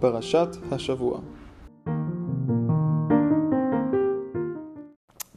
פרשת 0.00 0.48
השבוע. 0.70 1.20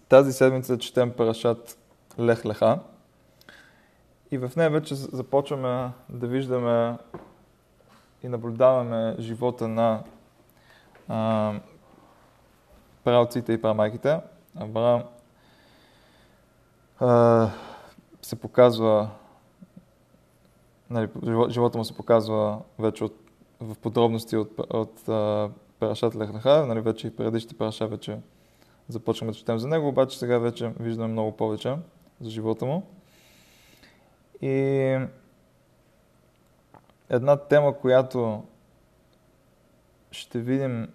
Тази 0.09 0.33
седмица 0.33 0.77
четем 0.77 1.11
парашат 1.11 1.77
Лех 2.19 2.45
Леха. 2.45 2.79
И 4.31 4.37
в 4.37 4.51
нея 4.55 4.69
вече 4.69 4.95
започваме 4.95 5.91
да 6.09 6.27
виждаме 6.27 6.97
и 8.23 8.27
наблюдаваме 8.27 9.15
живота 9.19 9.67
на 9.67 10.03
а, 11.07 11.53
правците 13.03 13.53
и 13.53 13.61
прамайките. 13.61 14.19
Авраам 14.55 15.03
а, 16.99 17.49
се 18.21 18.35
показва, 18.35 19.09
нали, 20.89 21.09
живота 21.49 21.77
му 21.77 21.85
се 21.85 21.97
показва 21.97 22.59
вече 22.79 23.03
от, 23.03 23.18
в 23.60 23.76
подробности 23.78 24.36
от, 24.36 24.60
от 24.70 25.08
а, 25.08 25.50
Лехнаха, 26.16 26.66
нали, 26.66 26.80
вече 26.80 27.06
и 27.06 27.16
предишните 27.16 27.58
параша 27.58 27.86
вече 27.86 28.18
започваме 28.88 29.32
да 29.32 29.38
четем 29.38 29.58
за 29.58 29.68
него, 29.68 29.88
обаче 29.88 30.18
сега 30.18 30.38
вече 30.38 30.72
виждаме 30.80 31.08
много 31.08 31.36
повече 31.36 31.76
за 32.20 32.30
живота 32.30 32.66
му. 32.66 32.86
И 34.42 34.98
една 37.08 37.36
тема, 37.36 37.78
която 37.78 38.44
ще 40.10 40.38
видим 40.38 40.88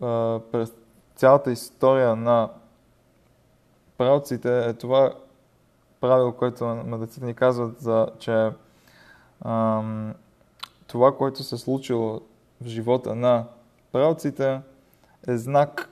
а, 0.00 0.40
през 0.52 0.72
цялата 1.16 1.52
история 1.52 2.16
на 2.16 2.50
правците 3.98 4.66
е 4.68 4.72
това 4.72 5.14
правило, 6.00 6.32
което 6.32 6.64
мъдреците 6.64 7.26
ни 7.26 7.34
казват, 7.34 7.80
за, 7.80 8.08
че 8.18 8.50
ам, 9.44 10.14
това, 10.86 11.16
което 11.16 11.42
се 11.42 11.56
случило 11.56 12.20
в 12.62 12.66
живота 12.66 13.14
на 13.14 13.46
правците 13.92 14.60
е 15.28 15.36
знак, 15.36 15.90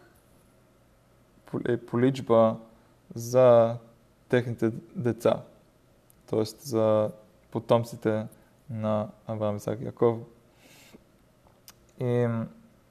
е 1.69 1.77
поличба 1.77 2.56
за 3.15 3.77
техните 4.28 4.70
деца, 4.97 5.42
т.е. 6.27 6.45
за 6.45 7.11
потомците 7.50 8.27
на 8.70 9.09
Авраам, 9.27 9.56
Исак 9.56 9.81
Яков. 9.81 10.19
И 12.00 12.28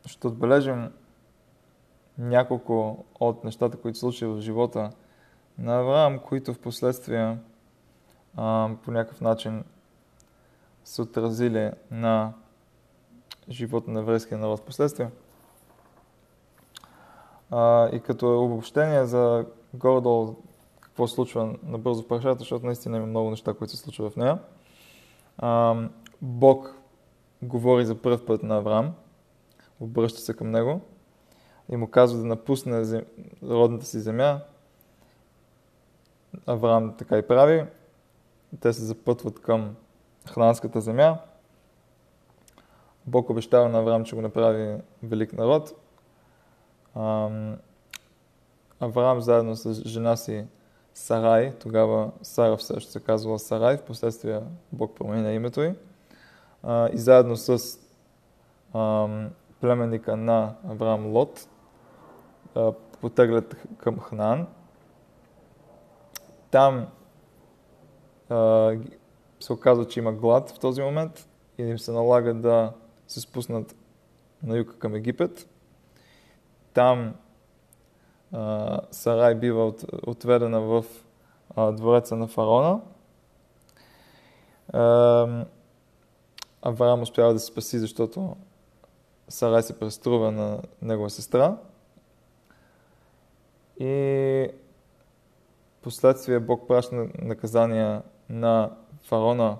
ще 0.05 0.27
отбележим 0.27 0.91
няколко 2.17 3.05
от 3.19 3.43
нещата, 3.43 3.77
които 3.77 3.97
се 3.97 3.99
случили 3.99 4.29
в 4.29 4.41
живота 4.41 4.91
на 5.57 5.79
Авраам, 5.79 6.19
които 6.19 6.53
в 6.53 6.59
последствие 6.59 7.37
по 8.35 8.91
някакъв 8.91 9.21
начин 9.21 9.63
се 10.83 11.01
отразили 11.01 11.71
на 11.91 12.33
живота 13.49 13.91
на 13.91 13.99
еврейския 13.99 14.37
народ 14.37 14.59
в 14.59 14.63
последствие. 14.63 15.09
А, 17.51 17.89
и 17.89 17.99
като 17.99 18.43
обобщение 18.43 19.05
за 19.05 19.45
горе 19.73 20.33
какво 20.79 21.07
се 21.07 21.15
случва 21.15 21.55
набързо 21.63 22.03
в 22.03 22.07
парашата, 22.07 22.39
защото 22.39 22.65
наистина 22.65 22.97
има 22.97 23.05
много 23.05 23.29
неща, 23.29 23.53
които 23.53 23.71
се 23.71 23.77
случват 23.77 24.13
в 24.13 24.17
нея. 24.17 24.39
А, 25.37 25.75
Бог 26.21 26.77
говори 27.41 27.85
за 27.85 27.95
първ 27.95 28.25
път 28.25 28.43
на 28.43 28.57
Авраам, 28.57 28.93
обръща 29.79 30.19
се 30.19 30.33
към 30.33 30.51
него 30.51 30.81
и 31.69 31.75
му 31.75 31.87
казва 31.87 32.19
да 32.19 32.25
напусне 32.25 32.83
зем... 32.83 33.01
родната 33.43 33.85
си 33.85 33.99
земя. 33.99 34.41
Авраам 36.45 36.95
така 36.97 37.17
и 37.17 37.27
прави. 37.27 37.65
Те 38.59 38.73
се 38.73 38.83
запътват 38.83 39.41
към 39.41 39.75
хрананската 40.31 40.81
земя. 40.81 41.17
Бог 43.05 43.29
обещава 43.29 43.69
на 43.69 43.79
Авраам, 43.79 44.05
че 44.05 44.15
го 44.15 44.21
направи 44.21 44.81
велик 45.03 45.33
народ. 45.33 45.71
Авраам 48.79 49.21
заедно 49.21 49.55
с 49.55 49.73
жена 49.73 50.15
си 50.15 50.45
Сарай, 50.93 51.53
тогава 51.59 52.11
Сара 52.21 52.57
все 52.57 52.73
още 52.73 52.91
се 52.91 52.99
казвала 52.99 53.39
Сарай, 53.39 53.77
в 53.77 53.83
последствие 53.83 54.41
Бог 54.71 54.95
променя 54.95 55.31
името 55.31 55.61
й. 55.61 55.75
И 56.93 56.97
заедно 56.97 57.35
с 57.35 57.79
племенника 59.61 60.17
на 60.17 60.55
Авраам 60.69 61.05
Лот 61.05 61.47
потеглят 63.01 63.55
към 63.77 63.99
Хнан. 63.99 64.47
Там 66.51 66.87
се 69.43 69.53
оказва, 69.53 69.87
че 69.87 69.99
има 69.99 70.13
глад 70.13 70.51
в 70.51 70.59
този 70.59 70.81
момент 70.81 71.27
и 71.57 71.63
им 71.63 71.79
се 71.79 71.91
налага 71.91 72.33
да 72.33 72.73
се 73.07 73.21
спуснат 73.21 73.75
на 74.43 74.57
юг 74.57 74.75
към 74.77 74.95
Египет. 74.95 75.49
Там 76.73 77.15
а, 78.31 78.79
Сарай 78.91 79.35
бива 79.35 79.67
от, 79.67 79.83
отведена 80.07 80.61
в 80.61 80.85
а, 81.55 81.71
двореца 81.71 82.15
на 82.15 82.27
фараона. 82.27 82.81
А, 84.73 85.45
Авраам 86.61 87.01
успява 87.01 87.33
да 87.33 87.39
се 87.39 87.45
спаси, 87.45 87.79
защото 87.79 88.35
Сарай 89.29 89.63
се 89.63 89.79
преструва 89.79 90.31
на 90.31 90.61
негова 90.81 91.09
сестра. 91.09 91.57
И 93.79 94.47
последствие 95.81 96.39
Бог 96.39 96.67
праща 96.67 97.07
наказания 97.21 98.01
на 98.29 98.71
фараона, 99.03 99.57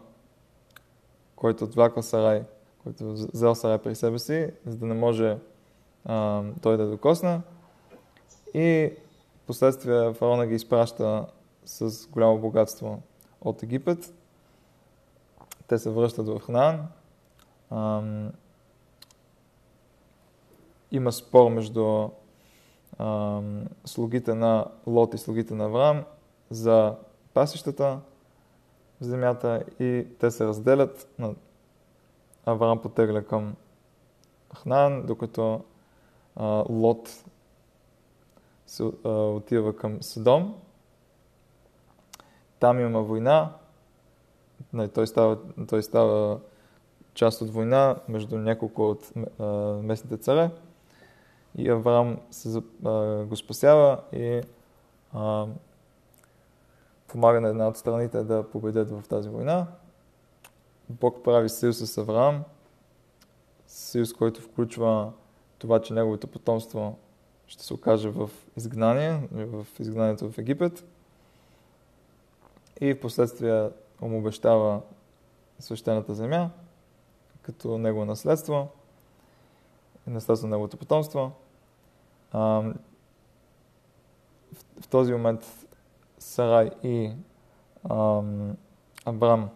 който 1.36 1.64
отвляква 1.64 2.04
Сарай, 2.04 2.44
който 2.84 3.14
взел 3.14 3.56
Сарай 3.56 3.78
при 3.78 3.96
себе 3.96 4.20
си, 4.20 4.52
за 4.66 4.78
да 4.78 4.86
не 4.86 4.94
може 4.94 5.38
а, 6.06 6.44
той 6.62 6.78
да 6.78 6.90
докосне. 6.90 7.42
И 8.54 8.94
последствие 9.48 10.14
фараона 10.14 10.48
ги 10.48 10.56
изпраща 10.56 11.26
с 11.66 12.08
голямо 12.08 12.40
богатство 12.40 13.02
от 13.42 13.64
Египет. 13.64 14.14
Те 15.68 15.78
се 15.78 15.90
връщат 15.90 16.28
в 16.28 16.40
Ханаан. 16.40 16.88
Има 20.92 21.12
спор 21.12 21.52
между 21.52 22.10
слугите 23.86 24.34
на 24.34 24.66
Лот 24.88 25.14
и 25.14 25.18
слугите 25.18 25.54
на 25.54 25.66
Авраам 25.66 26.04
за 26.50 26.96
пасищата 27.34 28.00
в 29.03 29.06
земята 29.06 29.64
и 29.80 30.08
те 30.19 30.31
се 30.31 30.46
разделят. 30.46 31.08
Авраам 32.46 32.81
потегля 32.81 33.24
към 33.24 33.56
Хнан, 34.56 35.06
докато 35.06 35.62
а, 36.36 36.46
Лот 36.69 37.24
се, 38.68 38.84
а, 39.03 39.09
отива 39.09 39.75
към 39.75 40.03
Содом. 40.03 40.56
Там 42.59 42.80
има 42.80 43.02
война. 43.02 43.53
Не, 44.74 44.88
той, 44.88 45.08
става, 45.08 45.38
той 45.68 45.84
става 45.84 46.40
част 47.13 47.42
от 47.42 47.50
война 47.50 47.96
между 48.08 48.38
няколко 48.38 48.90
от 48.90 49.12
а, 49.40 49.46
местните 49.84 50.18
царе. 50.18 50.50
И 51.58 51.69
Авраам 51.69 52.18
се, 52.31 52.62
а, 52.86 53.24
го 53.24 53.36
спасява 53.36 54.00
и 54.13 54.42
а, 55.13 55.47
помага 57.13 57.41
на 57.41 57.50
една 57.50 57.68
от 57.68 57.78
страните 57.78 58.24
да 58.24 58.50
победят 58.50 58.90
в 58.90 59.03
тази 59.09 59.29
война. 59.29 59.68
Бог 60.90 61.24
прави 61.24 61.50
съюз 61.50 61.78
с 61.78 61.97
Авраам, 61.97 62.44
съюз, 63.68 64.13
който 64.13 64.41
включва 64.41 65.13
това, 65.57 65.81
че 65.81 65.94
неговото 65.94 66.28
потомство 66.28 66.97
ще 67.47 67.63
се 67.63 67.74
окаже 67.74 68.09
в 68.09 68.29
изгнание, 68.57 69.28
в 69.31 69.68
изгнанието 69.79 70.31
в 70.31 70.38
Египет. 70.38 70.85
И 72.81 72.94
в 72.94 73.00
последствие 73.00 73.69
му 74.01 74.18
обещава 74.18 74.81
свещената 75.59 76.13
земя, 76.13 76.50
като 77.42 77.77
негово 77.77 78.06
наследство 78.06 78.68
и 80.07 80.09
наследство 80.09 80.48
на 80.48 80.51
неговото 80.51 80.77
потомство. 80.77 81.31
в, 82.33 82.74
този 84.89 85.13
момент 85.13 85.62
Сарай 86.24 86.72
и 86.84 87.12
ам, 87.90 88.58
Абрам 89.06 89.50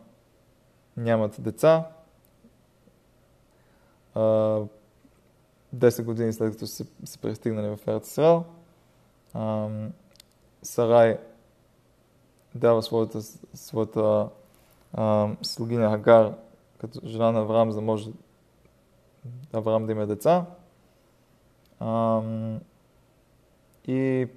нямат 0.97 1.35
деца. 1.39 1.87
10 4.15 6.03
години 6.03 6.33
след 6.33 6.51
като 6.51 6.67
се, 6.67 6.85
се 7.03 7.17
пристигнали 7.17 7.75
в 7.75 7.87
Ерат 7.87 8.05
Исраел, 8.05 8.43
Сарай 10.63 11.17
дава 12.55 12.83
своята, 12.83 13.21
своята 13.53 14.29
а, 14.93 15.29
слугиня 15.41 15.89
Хагар 15.89 16.33
като 16.77 16.99
жена 17.03 17.31
на 17.31 17.39
Авраам, 17.39 17.71
за 17.71 17.75
да 17.75 17.85
може 17.85 18.11
Авраам 19.53 19.85
да 19.85 19.91
има 19.91 20.07
деца. 20.07 20.45
А, 21.79 22.21
и 23.87 24.27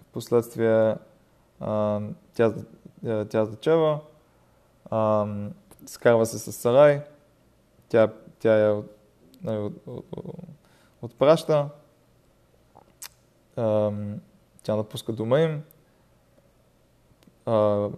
в 0.00 0.04
последствие 0.12 0.96
а, 1.62 2.00
тя, 2.34 2.54
тя 3.30 3.44
зачева, 3.44 4.00
скарва 5.86 6.26
се 6.26 6.38
с 6.38 6.52
Сарай, 6.52 7.02
тя 7.88 8.08
тя 8.42 8.58
я 8.58 8.82
нали, 9.42 9.58
от, 9.58 9.72
от, 9.86 10.04
отпраща, 11.02 11.68
тя 14.62 14.76
напуска 14.76 15.12
дома 15.12 15.40
им, 15.40 15.62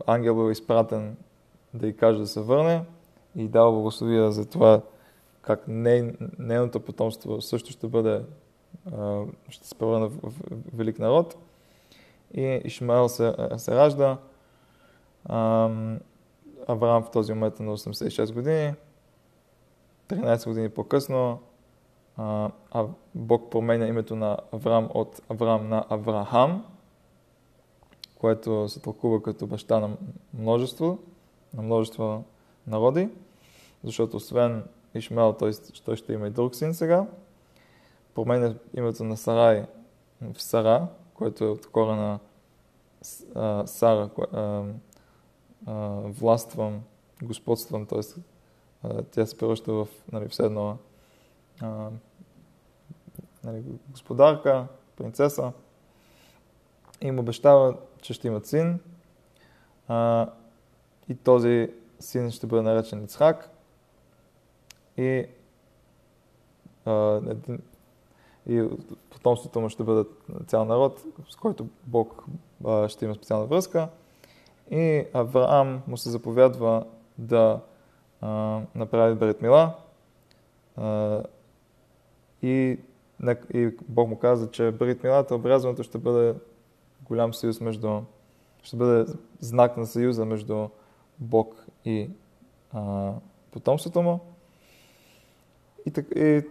ангел 0.07 0.35
бил 0.35 0.51
изпратен 0.51 1.17
да 1.75 1.87
й 1.87 1.97
каже 1.97 2.19
да 2.19 2.27
се 2.27 2.41
върне 2.41 2.85
и 3.37 3.49
дава 3.49 3.73
благословия 3.73 4.33
за 4.33 4.47
това 4.47 4.83
как 5.43 5.65
нейното 5.69 6.81
потомство 6.81 7.41
също 7.41 7.73
ще 7.73 7.87
бъде, 7.87 8.25
ще 9.49 9.67
се 9.67 9.75
превърне 9.75 10.07
в, 10.07 10.33
велик 10.75 10.99
народ. 10.99 11.37
И 12.35 12.61
Ишмаел 12.65 13.09
се, 13.09 13.35
се 13.57 13.77
ражда. 13.77 14.19
Авраам 16.69 17.03
в 17.03 17.11
този 17.13 17.33
момент 17.33 17.61
е 17.61 17.63
на 17.63 17.77
86 17.77 18.33
години. 18.33 18.75
13 20.09 20.49
години 20.49 20.69
по-късно 20.69 21.41
а, 22.17 22.51
Бог 23.15 23.51
променя 23.51 23.87
името 23.87 24.17
на 24.17 24.39
Авраам 24.53 24.89
от 24.95 25.21
Авраам 25.29 25.69
на 25.69 25.85
Авраам, 25.89 26.65
което 28.19 28.69
се 28.69 28.81
тълкува 28.81 29.23
като 29.23 29.47
баща 29.47 29.81
на 29.81 29.97
множество, 30.35 30.99
на 31.55 31.63
множество 31.63 32.25
народи, 32.67 33.09
защото 33.85 34.17
освен 34.17 34.65
Ишмел, 34.95 35.33
той, 35.33 35.53
той 35.85 35.97
ще 35.97 36.13
има 36.13 36.27
и 36.27 36.31
друг 36.31 36.55
син 36.55 36.75
сега. 36.75 37.07
Променя 38.15 38.55
името 38.75 39.05
на 39.05 39.17
Сарай 39.17 39.65
в 40.35 40.43
Сара, 40.43 40.87
което 41.15 41.45
е 41.45 41.49
от 41.49 41.67
Сара, 43.67 44.11
властвам, 46.05 46.83
господствам, 47.23 47.87
т.е. 47.87 48.01
тя 49.03 49.27
се 49.27 49.39
превръща 49.39 49.73
в 49.73 49.89
нали, 50.13 50.29
все 50.29 50.43
едно 50.43 50.79
нали, 53.45 53.65
господарка, 53.89 54.67
принцеса. 54.97 55.53
И 57.01 57.11
му 57.11 57.21
обещава, 57.21 57.77
че 58.03 58.15
ще 58.15 58.29
имат 58.29 58.47
син. 58.47 58.81
А, 59.89 60.31
и 61.09 61.15
този 61.15 61.71
син 62.01 62.31
ще 62.31 62.47
бъде 62.47 62.63
наречен 62.63 63.05
Ицхак. 63.05 63.51
И, 64.97 65.27
а, 66.85 67.21
и 68.49 68.69
потомството 69.11 69.61
му 69.61 69.69
ще 69.69 69.83
бъде 69.83 70.09
цял 70.47 70.65
народ, 70.65 71.03
с 71.29 71.37
който 71.37 71.69
Бог 71.85 72.25
ще 72.89 73.05
има 73.05 73.15
специална 73.15 73.47
връзка. 73.47 73.89
И 74.71 75.05
Авраам 75.13 75.83
му 75.87 75.97
се 75.97 76.11
заповядва 76.11 76.85
да 77.19 77.61
а, 78.21 78.61
направи 78.75 79.15
Берет 79.15 79.43
Мила. 79.43 79.75
А, 80.77 81.23
и, 82.43 82.79
и 83.55 83.71
Бог 83.89 84.09
му 84.09 84.19
каза, 84.19 84.51
че 84.51 84.71
Берит 84.71 85.03
Милата, 85.03 85.35
обрязването 85.35 85.83
ще 85.83 85.99
бъде 85.99 86.35
голям 87.03 87.35
съюз 87.35 87.61
между, 87.61 88.01
ще 88.63 88.77
бъде 88.77 89.13
знак 89.41 89.77
на 89.77 89.87
съюза 89.87 90.25
между 90.25 90.69
Бог 91.19 91.67
и 91.85 92.11
а, 92.73 93.13
потомството 93.51 94.03
му. 94.03 94.21
И, 95.87 95.93
и 96.17 96.43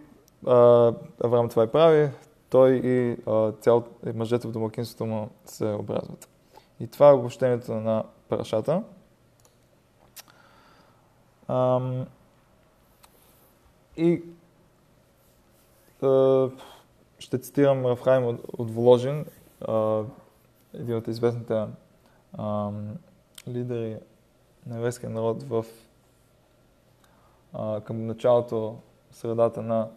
а, 0.47 0.93
Авраам 1.23 1.49
това 1.49 1.63
и 1.63 1.67
прави, 1.67 2.09
той 2.53 2.71
и 2.73 3.17
а, 3.27 3.51
цял, 3.51 3.83
и 4.05 4.11
мъжете 4.11 4.47
в 4.47 4.51
домакинството 4.51 5.05
му 5.05 5.29
се 5.45 5.65
образват. 5.65 6.29
И 6.79 6.87
това 6.87 7.09
е 7.09 7.13
обобщението 7.13 7.73
на 7.73 8.03
парашата. 8.29 8.83
Ам, 11.47 12.05
и 13.97 14.21
а, 16.01 16.49
ще 17.19 17.37
цитирам 17.39 17.85
Рафхайм 17.85 18.25
от, 18.25 18.39
от 18.57 18.71
Вложен, 18.71 19.25
а, 19.61 20.03
един 20.73 20.95
от 20.95 21.07
известните 21.07 21.65
а, 22.33 22.71
лидери 23.47 23.97
на 24.65 24.77
еврейския 24.77 25.09
народ 25.09 25.43
в, 25.43 25.65
а, 27.53 27.81
към 27.81 28.05
началото, 28.05 28.77
средата 29.11 29.61
на 29.61 29.89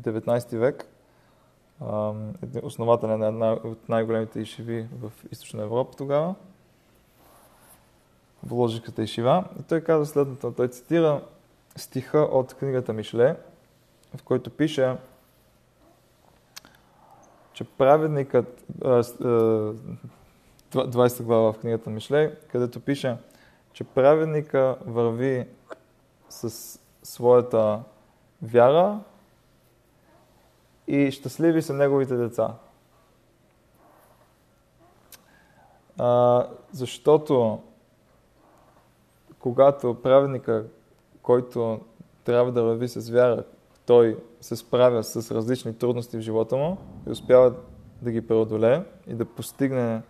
19 0.00 0.58
век. 0.58 0.89
Основателя 2.62 3.18
на 3.18 3.26
една 3.26 3.52
от 3.52 3.88
най-големите 3.88 4.40
ишиви 4.40 4.88
в 5.00 5.12
Източна 5.32 5.62
Европа 5.62 5.96
тогава. 5.96 6.34
Вложиката 8.42 9.02
ишива. 9.02 9.44
И 9.60 9.62
той 9.62 9.80
казва 9.80 10.06
следното. 10.06 10.52
Той 10.52 10.68
цитира 10.68 11.22
стиха 11.76 12.18
от 12.18 12.54
книгата 12.54 12.92
Мишле, 12.92 13.36
в 14.16 14.22
който 14.22 14.50
пише, 14.50 14.96
че 17.52 17.64
праведникът, 17.64 18.64
20 18.80 21.22
глава 21.22 21.52
в 21.52 21.58
книгата 21.58 21.90
Мишле, 21.90 22.36
където 22.48 22.80
пише, 22.80 23.16
че 23.72 23.84
праведника 23.84 24.76
върви 24.86 25.46
с 26.28 26.78
своята 27.02 27.82
вяра 28.42 29.00
и 30.90 31.10
щастливи 31.10 31.62
са 31.62 31.74
неговите 31.74 32.16
деца. 32.16 32.54
А, 35.98 36.46
защото 36.72 37.62
когато 39.38 39.94
праведника, 40.02 40.64
който 41.22 41.80
трябва 42.24 42.52
да 42.52 42.62
върви 42.62 42.88
с 42.88 43.10
вяра, 43.10 43.44
той 43.86 44.18
се 44.40 44.56
справя 44.56 45.04
с 45.04 45.30
различни 45.30 45.78
трудности 45.78 46.16
в 46.16 46.20
живота 46.20 46.56
му 46.56 46.78
и 47.06 47.10
успява 47.10 47.54
да 48.02 48.10
ги 48.10 48.26
преодолее 48.26 48.82
и 49.06 49.14
да 49.14 49.24
постигне 49.24 50.02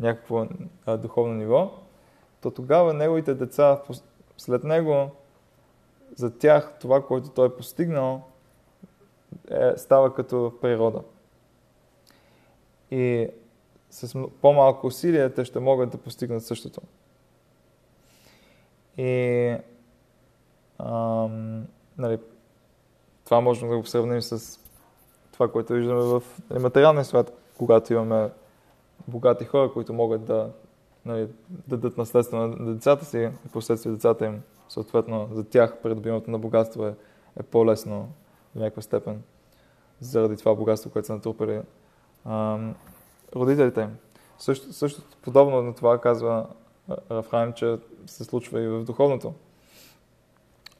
някакво 0.00 0.46
а, 0.86 0.96
духовно 0.96 1.34
ниво, 1.34 1.72
то 2.40 2.50
тогава 2.50 2.94
неговите 2.94 3.34
деца 3.34 3.82
след 4.38 4.64
него, 4.64 5.10
за 6.16 6.38
тях 6.38 6.74
това, 6.80 7.06
което 7.06 7.30
той 7.30 7.46
е 7.46 7.56
постигнал, 7.56 8.22
е, 9.50 9.76
става 9.76 10.14
като 10.14 10.52
природа. 10.60 11.02
И 12.90 13.28
с 13.90 14.18
по-малко 14.40 14.86
усилия 14.86 15.34
те 15.34 15.44
ще 15.44 15.60
могат 15.60 15.90
да 15.90 15.98
постигнат 15.98 16.44
същото. 16.44 16.80
И 18.98 19.56
ам, 20.78 21.66
нали, 21.98 22.18
това 23.24 23.40
можем 23.40 23.68
да 23.68 23.76
го 23.76 23.86
сравним 23.86 24.22
с 24.22 24.60
това, 25.32 25.52
което 25.52 25.72
виждаме 25.72 26.00
в 26.00 26.22
нали, 26.50 26.62
материалния 26.62 27.04
свят, 27.04 27.32
когато 27.58 27.92
имаме 27.92 28.30
богати 29.08 29.44
хора, 29.44 29.72
които 29.72 29.92
могат 29.92 30.24
да 30.24 30.50
нали, 31.04 31.28
дадат 31.48 31.98
наследство 31.98 32.36
на 32.36 32.74
децата 32.74 33.04
си 33.04 33.30
и 33.46 33.48
последствие 33.48 33.92
децата 33.92 34.26
им, 34.26 34.42
съответно 34.68 35.28
за 35.32 35.44
тях 35.44 35.76
придобиването 35.82 36.30
на 36.30 36.38
богатство 36.38 36.86
е, 36.86 36.94
е 37.40 37.42
по-лесно 37.42 38.08
в 38.52 38.54
някаква 38.54 38.82
степен 38.82 39.22
заради 40.00 40.36
това 40.36 40.54
богатство, 40.54 40.90
което 40.90 41.06
са 41.06 41.14
натрупали 41.14 41.60
ам, 42.24 42.74
родителите 43.36 43.80
им. 43.80 43.96
Също, 44.38 44.72
също 44.72 45.02
подобно 45.22 45.62
на 45.62 45.74
това 45.74 46.00
казва 46.00 46.46
Рафраим, 47.10 47.52
че 47.52 47.78
се 48.06 48.24
случва 48.24 48.60
и 48.60 48.68
в 48.68 48.84
духовното. 48.84 49.34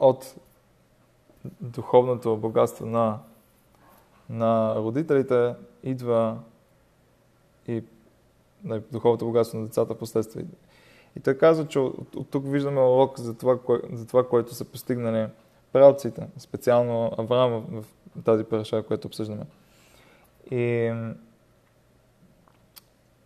От 0.01 0.35
духовното 1.61 2.37
богатство 2.37 2.87
на, 2.87 3.19
на 4.31 4.75
родителите 4.77 5.55
идва 5.83 6.39
и 7.69 7.85
на 8.65 8.81
духовното 8.81 9.25
богатство 9.25 9.59
на 9.59 9.65
децата 9.65 9.99
последствие. 9.99 10.45
И 11.17 11.21
той 11.21 11.39
казва, 11.39 11.69
че 11.69 11.79
от, 11.79 12.17
от 12.17 12.31
тук 12.31 12.45
виждаме 12.47 12.81
урок 12.81 13.19
за 13.19 13.35
това, 13.35 13.59
кое, 13.59 13.81
за 13.93 14.07
това, 14.07 14.29
което 14.29 14.55
са 14.55 14.65
постигнали 14.65 15.27
правците, 15.73 16.27
специално 16.39 17.13
Авраам 17.19 17.65
в, 17.71 17.85
тази 18.25 18.45
параша, 18.45 18.83
която 18.83 19.09
обсъждаме. 19.09 19.45
И 20.51 20.93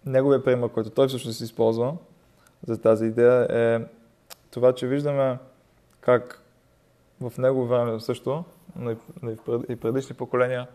неговия 0.06 0.44
пример, 0.44 0.68
който 0.68 0.90
той 0.90 1.08
всъщност 1.08 1.40
използва 1.40 1.96
за 2.66 2.80
тази 2.80 3.06
идея 3.06 3.46
е 3.50 3.80
това, 4.50 4.72
че 4.72 4.86
виждаме 4.86 5.38
как 6.00 6.42
в 7.20 7.32
него 7.38 7.66
време 7.66 8.00
също, 8.00 8.44
но 8.76 8.90
и 9.68 9.76
предишни 9.76 10.16
поколения, 10.16 10.68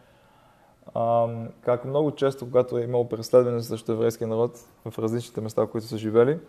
как 1.62 1.86
много 1.86 2.12
често, 2.12 2.46
когато 2.46 2.78
е 2.78 2.84
имало 2.84 3.10
преследване 3.10 3.62
срещу 3.62 3.92
еврейския 3.92 4.28
народ 4.28 4.60
в 4.86 5.00
различните 5.00 5.42
места, 5.42 5.62
в 5.62 5.72
които 5.72 5.88
са 5.88 5.98
живели, 5.98 6.40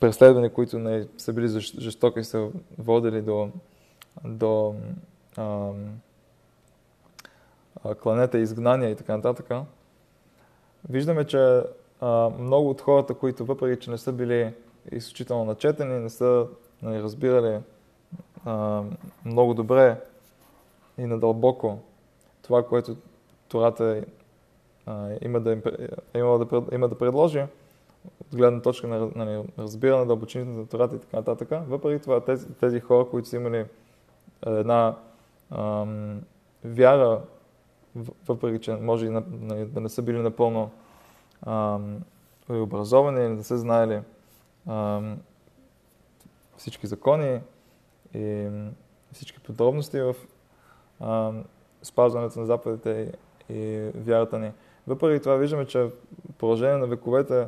преследвания, 0.00 0.52
които 0.52 0.78
не 0.78 1.06
са 1.16 1.32
били 1.32 1.48
жестоки 1.60 2.20
и 2.20 2.24
са 2.24 2.48
водили 2.78 3.22
до, 3.22 3.50
до 4.24 4.74
а, 5.36 5.70
кланета, 8.02 8.38
изгнания 8.38 8.90
и 8.90 8.96
така 8.96 9.16
нататък, 9.16 9.50
виждаме, 10.88 11.26
че 11.26 11.62
а, 12.00 12.30
много 12.38 12.70
от 12.70 12.80
хората, 12.80 13.14
които 13.14 13.44
въпреки, 13.44 13.84
че 13.84 13.90
не 13.90 13.98
са 13.98 14.12
били 14.12 14.54
изключително 14.92 15.44
начетени, 15.44 15.98
не 16.00 16.10
са 16.10 16.46
нали, 16.82 17.02
разбирали 17.02 17.60
а, 18.44 18.82
много 19.24 19.54
добре 19.54 20.00
и 20.98 21.06
надълбоко 21.06 21.78
това, 22.42 22.66
което 22.66 22.96
Тората 23.48 24.04
а, 24.86 25.08
има, 25.22 25.40
да, 25.40 25.52
има, 26.14 26.38
да, 26.38 26.62
има 26.72 26.88
да 26.88 26.98
предложи, 26.98 27.44
от 28.20 28.36
гледна 28.36 28.62
точка 28.62 28.88
на, 28.88 29.10
на 29.14 29.44
разбиране, 29.58 30.06
дълбочините 30.06 30.50
на 30.50 30.66
Тората 30.66 30.96
и 30.96 30.98
така 30.98 31.16
нататък. 31.16 31.48
Въпреки 31.68 32.02
това, 32.02 32.20
тези, 32.20 32.46
тези 32.52 32.80
хора, 32.80 33.06
които 33.10 33.28
са 33.28 33.36
имали 33.36 33.64
една 34.46 34.96
ам, 35.50 36.20
вяра, 36.64 37.20
въпреки 38.28 38.60
че 38.60 38.72
може 38.72 39.06
и 39.06 39.10
на, 39.10 39.22
на, 39.30 39.66
да 39.66 39.80
не 39.80 39.88
са 39.88 40.02
били 40.02 40.18
напълно 40.18 40.70
ам, 41.46 42.00
образовани 42.48 43.26
или 43.26 43.36
да 43.36 43.44
са 43.44 43.58
знаели 43.58 44.00
ам, 44.68 45.18
всички 46.56 46.86
закони 46.86 47.40
и 48.14 48.48
всички 49.12 49.40
подробности 49.40 50.00
в 50.00 50.14
ам, 51.00 51.44
спазването 51.82 52.40
на 52.40 52.46
заповедите 52.46 53.12
и, 53.48 53.54
и 53.54 53.90
вярата 53.94 54.38
ни. 54.38 54.52
Въпреки 54.86 55.22
това 55.22 55.34
виждаме, 55.36 55.66
че 55.66 55.78
в 55.78 55.90
продължение 56.38 56.76
на 56.76 56.86
вековете 56.86 57.46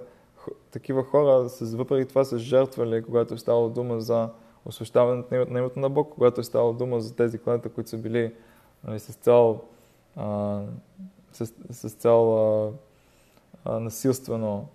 такива 0.71 1.05
хора 1.05 1.49
въпреки 1.63 2.09
това 2.09 2.25
са 2.25 2.39
жертвали, 2.39 3.03
когато 3.03 3.35
е 3.35 3.39
ставало 3.39 3.69
дума 3.69 4.01
за 4.01 4.29
освещаването 4.65 5.35
на 5.35 5.59
името 5.59 5.79
на 5.79 5.91
Бог, 5.91 6.13
когато 6.15 6.41
е 6.41 6.45
ставало 6.45 6.73
дума 6.73 7.01
за 7.01 7.17
тези 7.17 7.39
кланета, 7.39 7.69
които 7.69 7.91
са 7.91 7.99
били 7.99 8.35
нали, 8.85 8.99
с 8.99 9.15
цел, 9.15 9.61
а, 10.17 10.61
с, 11.33 11.53
с 11.71 11.91
цел 11.91 12.39
а, 12.39 12.73
а, 13.65 13.81
насилствено 13.81 14.69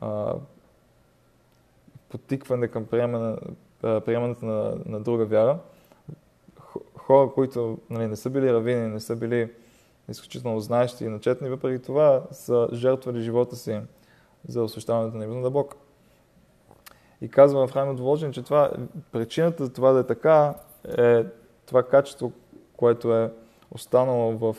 а, 0.00 0.34
потикване 2.08 2.68
към 2.68 2.86
приемане, 2.86 3.36
приемането 3.80 4.46
на, 4.46 4.78
на 4.86 5.00
друга 5.00 5.24
вяра. 5.24 5.58
Хора, 6.96 7.30
които 7.34 7.78
нали, 7.90 8.06
не 8.06 8.16
са 8.16 8.30
били 8.30 8.52
равини, 8.52 8.88
не 8.88 9.00
са 9.00 9.16
били 9.16 9.52
изключително 10.08 10.60
знаещи 10.60 11.04
и 11.04 11.08
начетни, 11.08 11.48
въпреки 11.48 11.82
това 11.82 12.22
са 12.32 12.68
жертвали 12.72 13.20
живота 13.20 13.56
си 13.56 13.80
за 14.48 14.62
освещаването 14.62 15.16
на 15.16 15.24
името 15.24 15.40
на 15.40 15.50
Бог. 15.50 15.76
И 17.20 17.28
казва 17.28 17.66
в 17.66 17.72
Храм 17.72 17.96
Доволжен, 17.96 18.32
че 18.32 18.42
това, 18.42 18.70
причината 19.12 19.64
за 19.64 19.72
това 19.72 19.92
да 19.92 20.00
е 20.00 20.06
така 20.06 20.54
е 20.98 21.24
това 21.66 21.82
качество, 21.82 22.32
което 22.76 23.14
е 23.14 23.32
останало 23.70 24.38
в, 24.38 24.56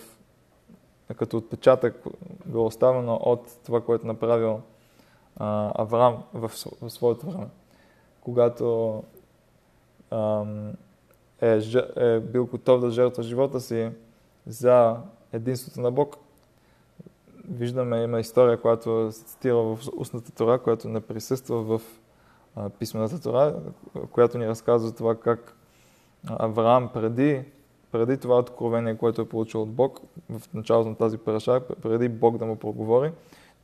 като 1.17 1.37
отпечатък, 1.37 2.03
било 2.45 2.65
оставено 2.65 3.15
от 3.15 3.59
това, 3.65 3.81
което 3.81 4.05
е 4.05 4.07
направил 4.07 4.61
а, 5.37 5.71
Авраам 5.75 6.23
в, 6.33 6.51
в 6.81 6.89
своето 6.89 7.25
време. 7.25 7.47
Когато 8.21 9.03
ам, 10.11 10.73
е, 11.41 11.61
е 11.95 12.19
бил 12.19 12.45
готов 12.45 12.81
да 12.81 12.91
жертва 12.91 13.23
живота 13.23 13.61
си 13.61 13.91
за 14.47 14.97
единството 15.33 15.81
на 15.81 15.91
Бог. 15.91 16.17
Виждаме, 17.49 18.03
има 18.03 18.19
история, 18.19 18.61
която 18.61 19.11
се 19.11 19.23
цитира 19.23 19.55
в 19.55 19.79
устната 19.97 20.31
Тора, 20.31 20.59
която 20.59 20.89
не 20.89 21.01
присъства 21.01 21.61
в 21.61 21.81
писмената 22.79 23.21
Тора, 23.21 23.55
която 24.11 24.37
ни 24.37 24.47
разказва 24.47 24.91
това 24.91 25.15
как 25.15 25.57
Авраам 26.27 26.89
преди, 26.93 27.43
преди 27.91 28.17
това 28.17 28.37
откровение, 28.37 28.97
което 28.97 29.21
е 29.21 29.29
получил 29.29 29.61
от 29.61 29.71
Бог, 29.71 29.99
в 30.29 30.53
началото 30.53 30.89
на 30.89 30.95
тази 30.95 31.17
параша, 31.17 31.61
преди 31.81 32.09
Бог 32.09 32.37
да 32.37 32.45
му 32.45 32.55
проговори, 32.55 33.11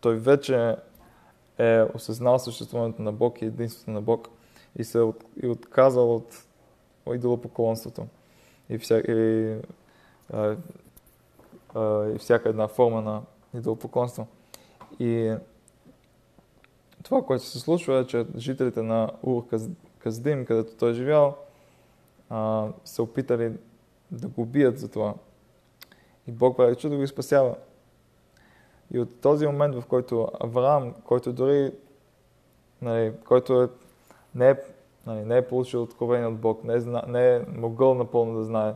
той 0.01 0.15
вече 0.15 0.75
е 1.57 1.83
осъзнал 1.93 2.39
съществуването 2.39 3.01
на 3.01 3.11
Бог 3.11 3.41
и 3.41 3.45
единството 3.45 3.91
на 3.91 4.01
Бог 4.01 4.29
и 4.75 4.83
се 4.83 4.99
от, 4.99 5.23
и 5.43 5.47
отказал 5.47 6.15
от 6.15 6.43
идолопоклонството 7.13 8.07
и, 8.69 8.77
вся, 8.77 8.99
и, 8.99 9.55
а, 10.33 10.55
а, 11.75 12.09
и 12.09 12.17
всяка 12.17 12.49
една 12.49 12.67
форма 12.67 13.01
на 13.01 13.21
идолопоклонство. 13.53 14.27
И 14.99 15.35
това, 17.03 17.21
което 17.21 17.43
се 17.43 17.59
случва 17.59 17.99
е, 17.99 18.07
че 18.07 18.25
жителите 18.37 18.81
на 18.81 19.09
Ур 19.23 19.43
Каздим, 19.99 20.45
където 20.45 20.75
той 20.75 20.91
е 20.91 20.93
живял, 20.93 21.37
а, 22.29 22.67
са 22.85 23.03
опитали 23.03 23.51
да 24.11 24.27
го 24.27 24.41
убият 24.41 24.79
за 24.79 24.87
това. 24.91 25.13
И 26.27 26.31
Бог 26.31 26.57
прави 26.57 26.75
чудо 26.75 26.95
да 26.95 27.01
го 27.01 27.07
спасява. 27.07 27.55
И 28.93 28.99
от 28.99 29.21
този 29.21 29.47
момент, 29.47 29.75
в 29.75 29.85
който 29.85 30.27
Авраам, 30.39 30.93
който 31.05 31.33
дори, 31.33 31.71
нали, 32.81 33.13
който 33.27 33.63
е, 33.63 33.69
не, 34.35 34.49
е, 34.49 34.55
нали, 35.05 35.25
не 35.25 35.37
е 35.37 35.47
получил 35.47 35.83
откровение 35.83 36.27
от 36.27 36.37
Бог, 36.37 36.63
не 36.63 36.73
е, 36.73 36.79
не 37.07 37.35
е 37.35 37.41
могъл 37.57 37.95
напълно 37.95 38.37
да 38.37 38.43
знае 38.43 38.73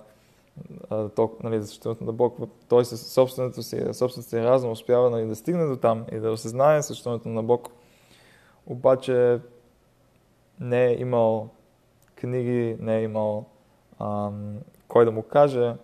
а, 0.90 1.10
то, 1.10 1.32
нали, 1.44 1.62
за 1.62 1.68
съществуването 1.68 2.04
на 2.04 2.14
Бог, 2.14 2.38
той 2.70 2.86
със 2.86 3.14
собственото 3.14 3.64
си, 3.64 3.94
собственото 3.94 4.30
си 4.30 4.42
разум 4.42 4.72
успява 4.72 5.10
нали, 5.10 5.26
да 5.26 5.36
стигне 5.36 5.66
до 5.66 5.76
там 5.76 6.06
и 6.12 6.20
да 6.20 6.32
осъзнае 6.32 6.84
съществуването 6.84 7.30
на 7.30 7.44
Бог, 7.44 7.70
обаче 8.68 9.40
не 10.60 10.86
е 10.86 10.94
имал 10.94 11.50
книги, 12.16 12.78
не 12.80 12.98
е 12.98 13.04
имал 13.04 13.46
ам, 14.00 14.58
кой 14.88 15.06
да 15.06 15.12
му 15.12 15.24
каже 15.24 15.76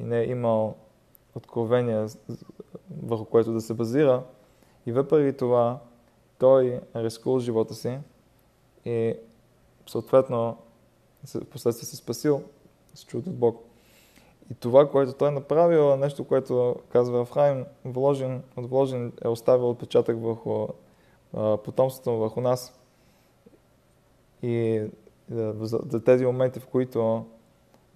и 0.00 0.04
не 0.04 0.20
е 0.20 0.24
имал 0.24 0.74
откровение, 1.34 2.06
върху 3.02 3.24
което 3.24 3.52
да 3.52 3.60
се 3.60 3.74
базира. 3.74 4.22
И 4.86 4.92
въпреки 4.92 5.36
това, 5.36 5.78
той 6.38 6.66
е 6.66 6.80
рискувал 6.94 7.40
живота 7.40 7.74
си 7.74 7.98
и 8.84 9.14
съответно 9.86 10.56
последствие 11.50 11.86
се 11.86 11.96
спасил 11.96 12.42
с 12.94 13.04
чудо 13.04 13.30
от 13.30 13.36
Бог. 13.36 13.64
И 14.50 14.54
това, 14.54 14.90
което 14.90 15.12
той 15.12 15.28
е 15.28 15.30
направил, 15.30 15.92
е 15.92 15.96
нещо, 15.96 16.24
което 16.24 16.76
казва 16.88 17.20
Ефраим, 17.20 17.64
вложен, 17.84 18.42
вложен 18.56 19.12
е 19.24 19.28
оставил 19.28 19.70
отпечатък 19.70 20.22
върху 20.22 20.68
потомството 21.32 22.18
върху 22.18 22.40
нас. 22.40 22.80
И 24.42 24.86
за, 25.30 26.04
тези 26.04 26.26
моменти, 26.26 26.60
в 26.60 26.66
които 26.66 27.26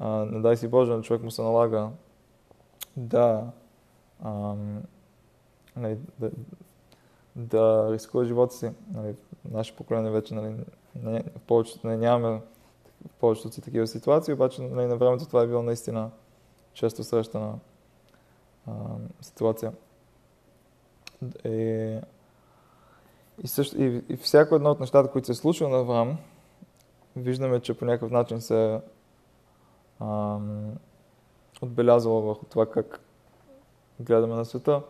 не 0.00 0.40
дай 0.40 0.56
си 0.56 0.68
Боже, 0.68 0.92
на 0.92 1.02
човек 1.02 1.22
му 1.22 1.30
се 1.30 1.42
налага 1.42 1.90
да, 2.96 3.50
а, 4.22 4.54
нали, 5.76 5.98
да, 6.18 6.30
да 7.36 7.88
рискува 7.92 8.24
живота 8.24 8.54
си. 8.54 8.70
Нали, 8.94 9.14
наше 9.50 9.76
поколение 9.76 10.10
вече 10.10 10.34
нали, 10.34 10.54
не, 10.94 11.22
в 11.22 11.40
повечето, 11.46 11.86
не 11.86 11.96
нямаме 11.96 12.40
в 13.08 13.14
повечето 13.20 13.52
си 13.52 13.60
такива 13.60 13.86
ситуации, 13.86 14.34
обаче 14.34 14.62
нали, 14.62 14.86
на 14.86 14.96
времето 14.96 15.26
това 15.26 15.42
е 15.42 15.46
било 15.46 15.62
наистина 15.62 16.10
често 16.74 17.04
срещана 17.04 17.54
ситуация. 19.20 19.72
И, 21.44 21.98
и, 23.44 23.48
също, 23.48 23.82
и, 23.82 24.02
и 24.08 24.16
всяко 24.16 24.54
едно 24.54 24.70
от 24.70 24.80
нещата, 24.80 25.10
които 25.10 25.26
се 25.26 25.34
случва 25.34 25.68
на 25.68 25.78
Авраам, 25.78 26.18
виждаме, 27.16 27.60
че 27.60 27.74
по 27.74 27.84
някакъв 27.84 28.10
начин 28.10 28.40
се 28.40 28.80
отбелязало 31.62 32.22
върху 32.22 32.44
това 32.44 32.66
как 32.66 33.00
гледаме 34.00 34.34
на 34.34 34.44
света. 34.44 34.82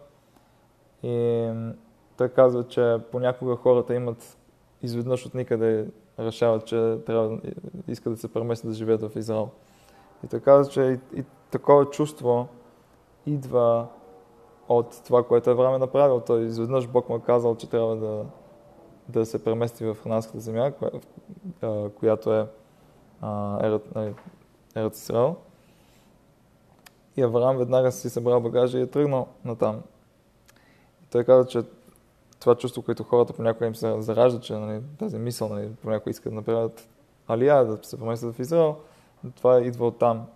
И 1.02 1.48
той 2.16 2.28
казва, 2.28 2.68
че 2.68 2.98
понякога 3.12 3.56
хората 3.56 3.94
имат 3.94 4.38
изведнъж 4.82 5.26
от 5.26 5.34
никъде 5.34 5.86
решават, 6.18 6.66
че 6.66 6.98
трябва, 7.06 7.40
искат 7.88 8.12
да 8.12 8.18
се 8.18 8.32
преместят 8.32 8.70
да 8.70 8.76
живеят 8.76 9.02
в 9.02 9.16
Израел. 9.16 9.48
И 10.24 10.28
той 10.28 10.40
казва, 10.40 10.72
че 10.72 10.82
и, 10.82 11.18
и 11.20 11.24
такова 11.50 11.90
чувство 11.90 12.48
идва 13.26 13.86
от 14.68 15.02
това, 15.04 15.22
което 15.22 15.50
е 15.50 15.54
направил. 15.54 16.20
Той 16.20 16.42
изведнъж 16.42 16.88
Бог 16.88 17.08
му 17.08 17.16
е 17.16 17.20
казал, 17.20 17.56
че 17.56 17.70
трябва 17.70 17.96
да, 17.96 18.24
да 19.08 19.26
се 19.26 19.44
премести 19.44 19.84
в 19.84 19.96
хананската 20.02 20.40
земя, 20.40 20.72
коя, 20.72 20.90
която 21.90 22.34
е 22.34 22.46
Ерът, 23.62 23.94
нали, 23.94 24.14
Израел. 24.76 25.36
И 27.16 27.22
Авраам 27.22 27.56
веднага 27.56 27.92
си 27.92 28.10
събрал 28.10 28.40
багажа 28.40 28.78
и 28.78 28.82
е 28.82 28.86
тръгнал 28.86 29.26
натам. 29.44 29.82
И 31.02 31.06
той 31.10 31.24
каза, 31.24 31.48
че 31.48 31.62
това 32.40 32.54
чувство, 32.54 32.82
което 32.82 33.02
хората 33.02 33.32
понякога 33.32 33.66
им 33.66 33.74
се 33.74 34.02
заражда, 34.02 34.40
че 34.40 34.54
нали, 34.54 34.82
тази 34.98 35.18
мисъл 35.18 35.48
нали, 35.48 35.70
понякога 35.82 36.10
искат 36.10 36.32
да 36.32 36.36
направят 36.36 36.88
алия, 37.28 37.64
да 37.64 37.78
се 37.82 37.98
преместят 37.98 38.34
в 38.34 38.40
Израел, 38.40 38.76
това 39.36 39.60
идва 39.60 39.86
от 39.86 39.98
там. 39.98 40.26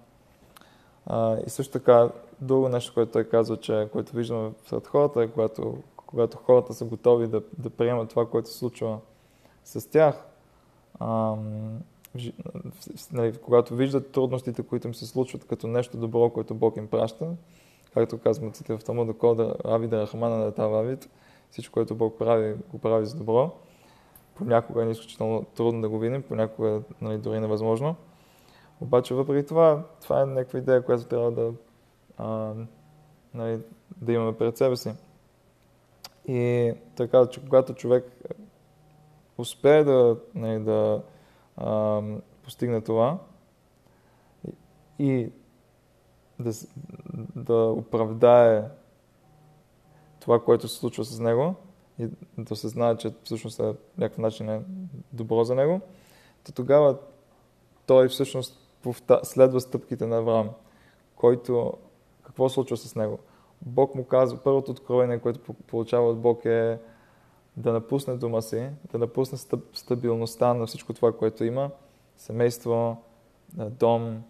А, 1.06 1.36
и 1.46 1.50
също 1.50 1.72
така, 1.72 2.08
друго 2.40 2.68
нещо, 2.68 2.94
което 2.94 3.12
той 3.12 3.24
казва, 3.24 3.56
че 3.56 3.88
което 3.92 4.16
виждаме 4.16 4.50
сред 4.68 4.86
хората 4.86 5.22
е, 5.22 5.28
когато, 5.28 5.78
когато 6.06 6.36
хората 6.36 6.74
са 6.74 6.84
готови 6.84 7.26
да, 7.26 7.42
да 7.58 7.70
приемат 7.70 8.10
това, 8.10 8.26
което 8.26 8.48
се 8.48 8.58
случва 8.58 8.98
с 9.64 9.90
тях, 9.90 10.26
ам, 11.00 11.80
нали, 13.12 13.36
когато 13.36 13.74
виждат 13.74 14.12
трудностите, 14.12 14.62
които 14.62 14.86
им 14.86 14.94
се 14.94 15.06
случват 15.06 15.44
като 15.44 15.66
нещо 15.66 15.96
добро, 15.96 16.30
което 16.30 16.54
Бог 16.54 16.76
им 16.76 16.88
праща, 16.88 17.28
както 17.94 18.18
казваме 18.18 18.52
в 18.68 18.84
Талмуда 18.84 19.12
Кода, 19.12 19.54
Авида 19.64 20.02
Рахмана 20.02 20.36
на 20.36 20.52
Тава 20.52 20.80
Авид, 20.80 21.08
всичко, 21.50 21.72
което 21.72 21.94
Бог 21.94 22.18
прави, 22.18 22.54
го 22.70 22.78
прави 22.78 23.06
за 23.06 23.16
добро. 23.16 23.50
Понякога 24.34 24.84
е 24.84 24.90
изключително 24.90 25.44
трудно 25.44 25.80
да 25.80 25.88
го 25.88 25.98
видим, 25.98 26.22
понякога 26.22 26.82
нали, 27.00 27.18
дори 27.18 27.40
невъзможно. 27.40 27.96
Обаче 28.80 29.14
въпреки 29.14 29.48
това, 29.48 29.82
това 30.02 30.22
е 30.22 30.26
някаква 30.26 30.58
идея, 30.58 30.84
която 30.84 31.04
трябва 31.04 31.30
да, 31.30 31.52
а, 32.16 32.54
нали, 33.34 33.60
да 33.96 34.12
имаме 34.12 34.38
пред 34.38 34.56
себе 34.56 34.76
си. 34.76 34.92
И 36.28 36.72
така, 36.96 37.26
че 37.26 37.40
когато 37.40 37.74
човек 37.74 38.24
успее 39.38 39.84
да, 39.84 40.16
нали, 40.34 40.64
да 40.64 41.02
а, 41.56 42.02
постигне 42.42 42.80
това 42.80 43.18
и 44.98 45.32
да, 46.38 46.52
да 47.36 47.54
оправдае 47.54 48.64
това, 50.20 50.44
което 50.44 50.68
се 50.68 50.78
случва 50.78 51.04
с 51.04 51.20
него 51.20 51.54
и 51.98 52.08
да 52.38 52.56
се 52.56 52.68
знае, 52.68 52.96
че 52.96 53.14
всъщност 53.24 53.60
е 53.60 53.74
някакъв 53.98 54.18
начин 54.18 54.48
е 54.48 54.62
добро 55.12 55.44
за 55.44 55.54
него, 55.54 55.80
то 56.44 56.52
тогава 56.52 56.98
той 57.86 58.08
всъщност 58.08 58.68
следва 59.22 59.60
стъпките 59.60 60.06
на 60.06 60.16
Авраам, 60.16 60.50
който 61.16 61.72
какво 62.22 62.48
случва 62.48 62.76
с 62.76 62.94
него? 62.94 63.18
Бог 63.62 63.94
му 63.94 64.04
казва, 64.04 64.38
първото 64.44 64.70
откровение, 64.70 65.18
което 65.18 65.54
получава 65.54 66.10
от 66.10 66.18
Бог 66.18 66.44
е 66.44 66.78
да 67.56 67.72
напусне 67.72 68.16
дома 68.16 68.40
си, 68.40 68.68
да 68.92 68.98
напусне 68.98 69.38
стабилността 69.72 70.54
на 70.54 70.66
всичко 70.66 70.92
това, 70.92 71.12
което 71.12 71.44
има, 71.44 71.70
семейство, 72.16 72.96
дом, 73.54 74.22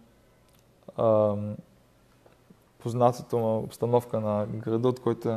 познатото 2.79 3.37
му 3.37 3.57
обстановка 3.57 4.19
на 4.19 4.45
града, 4.45 4.87
от 4.87 4.99
който, 4.99 5.29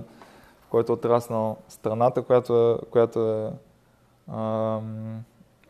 в 0.60 0.68
който 0.70 0.92
е 0.92 0.94
отраснал 0.94 1.56
страната, 1.68 2.22
която 2.22 2.70
е, 2.70 2.86
която 2.90 3.28
е, 3.28 3.52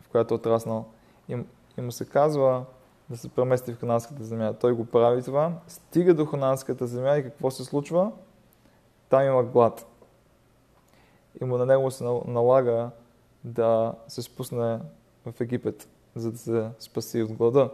в 0.01 0.09
която 0.11 0.33
е 0.33 0.37
отраснал. 0.37 0.85
И, 1.29 1.37
и 1.77 1.81
му 1.81 1.91
се 1.91 2.05
казва 2.05 2.65
да 3.11 3.17
се 3.17 3.29
премести 3.29 3.73
в 3.73 3.79
Хананската 3.79 4.23
земя. 4.23 4.53
Той 4.53 4.73
го 4.73 4.85
прави 4.85 5.23
това, 5.23 5.53
стига 5.67 6.13
до 6.13 6.25
Хананската 6.25 6.87
земя 6.87 7.17
и 7.17 7.23
какво 7.23 7.51
се 7.51 7.63
случва? 7.63 8.11
Там 9.09 9.25
има 9.25 9.43
глад. 9.43 9.85
И 11.41 11.45
му 11.45 11.57
на 11.57 11.65
него 11.65 11.91
се 11.91 12.03
налага 12.27 12.89
да 13.43 13.93
се 14.07 14.21
спусне 14.21 14.79
в 15.25 15.41
Египет, 15.41 15.89
за 16.15 16.31
да 16.31 16.37
се 16.37 16.69
спаси 16.79 17.21
от 17.21 17.33
глада. 17.33 17.69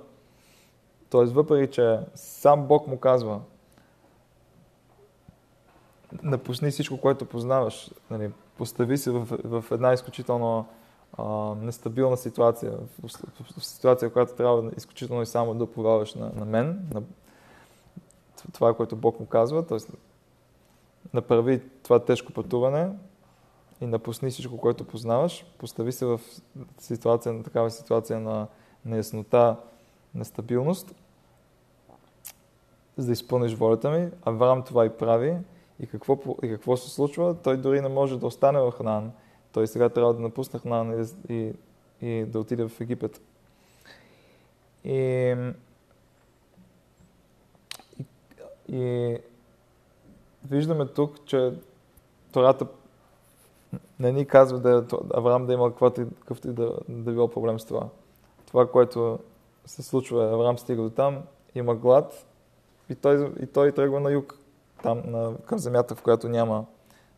Тоест, 1.09 1.33
въпреки, 1.33 1.73
че 1.73 1.99
сам 2.15 2.67
Бог 2.67 2.87
му 2.87 2.99
казва, 2.99 3.41
напусни 6.23 6.71
всичко, 6.71 7.01
което 7.01 7.25
познаваш, 7.25 7.91
нали, 8.09 8.31
постави 8.57 8.97
се 8.97 9.11
в, 9.11 9.27
в 9.43 9.65
една 9.71 9.93
изключително 9.93 10.65
нестабилна 11.61 12.17
ситуация, 12.17 12.71
в, 12.71 13.07
в, 13.07 13.59
в 13.59 13.65
ситуация, 13.65 14.09
в 14.09 14.13
която 14.13 14.35
трябва 14.35 14.71
изключително 14.77 15.21
и 15.21 15.25
само 15.25 15.53
да 15.55 15.71
поваваш 15.71 16.15
на, 16.15 16.31
на 16.35 16.45
мен, 16.45 16.87
на 16.93 17.01
това, 18.53 18.73
което 18.73 18.95
Бог 18.95 19.19
му 19.19 19.25
казва, 19.25 19.65
т.е. 19.65 19.77
направи 21.13 21.61
това 21.83 21.99
тежко 21.99 22.33
пътуване 22.33 22.89
и 23.81 23.85
напусни 23.85 24.29
всичко, 24.29 24.57
което 24.57 24.87
познаваш, 24.87 25.45
постави 25.57 25.91
се 25.91 26.05
в 26.05 26.21
ситуация, 26.79 27.33
на 27.33 27.43
такава 27.43 27.71
ситуация 27.71 28.19
на 28.19 28.47
неяснота, 28.85 29.55
нестабилност, 30.15 30.95
за 32.97 33.05
да 33.05 33.11
изпълниш 33.11 33.53
волята 33.53 33.89
ми. 33.89 34.09
Авраам 34.25 34.63
това 34.63 34.85
и 34.85 34.89
прави. 34.89 35.37
И 35.79 35.87
какво, 35.87 36.17
и 36.43 36.49
какво 36.49 36.77
се 36.77 36.89
случва? 36.89 37.35
Той 37.43 37.57
дори 37.57 37.81
не 37.81 37.89
може 37.89 38.19
да 38.19 38.27
остане 38.27 38.59
в 38.59 38.71
Ханан. 38.71 39.11
Той 39.51 39.67
сега 39.67 39.89
трябва 39.89 40.13
да 40.13 40.19
напусне 40.19 40.59
Ханан 40.59 41.07
и, 41.29 41.53
и, 42.01 42.25
да 42.25 42.39
отиде 42.39 42.67
в 42.67 42.81
Египет. 42.81 43.21
И, 44.83 45.35
и, 47.99 48.05
и 48.69 49.17
виждаме 50.49 50.85
тук, 50.85 51.25
че 51.25 51.53
Тората 52.31 52.67
не 53.99 54.11
ни 54.11 54.25
казва 54.25 54.59
да 54.59 54.85
Авраам 55.13 55.45
да 55.45 55.53
има 55.53 55.75
какъвто 55.75 56.49
и 56.49 56.53
да, 56.53 56.73
да 56.89 57.11
било 57.11 57.27
проблем 57.27 57.59
с 57.59 57.65
това. 57.65 57.89
Това, 58.45 58.71
което 58.71 59.19
се 59.65 59.83
случва, 59.83 60.25
Авраам 60.25 60.57
стига 60.57 60.81
до 60.81 60.89
там, 60.89 61.23
има 61.55 61.75
глад 61.75 62.25
и 62.89 62.95
той, 62.95 63.33
и 63.41 63.47
той 63.47 63.71
тръгва 63.71 63.99
на 63.99 64.11
юг, 64.11 64.39
там 64.83 65.01
на, 65.05 65.37
към 65.45 65.59
земята, 65.59 65.95
в 65.95 66.01
която 66.01 66.29
няма, 66.29 66.65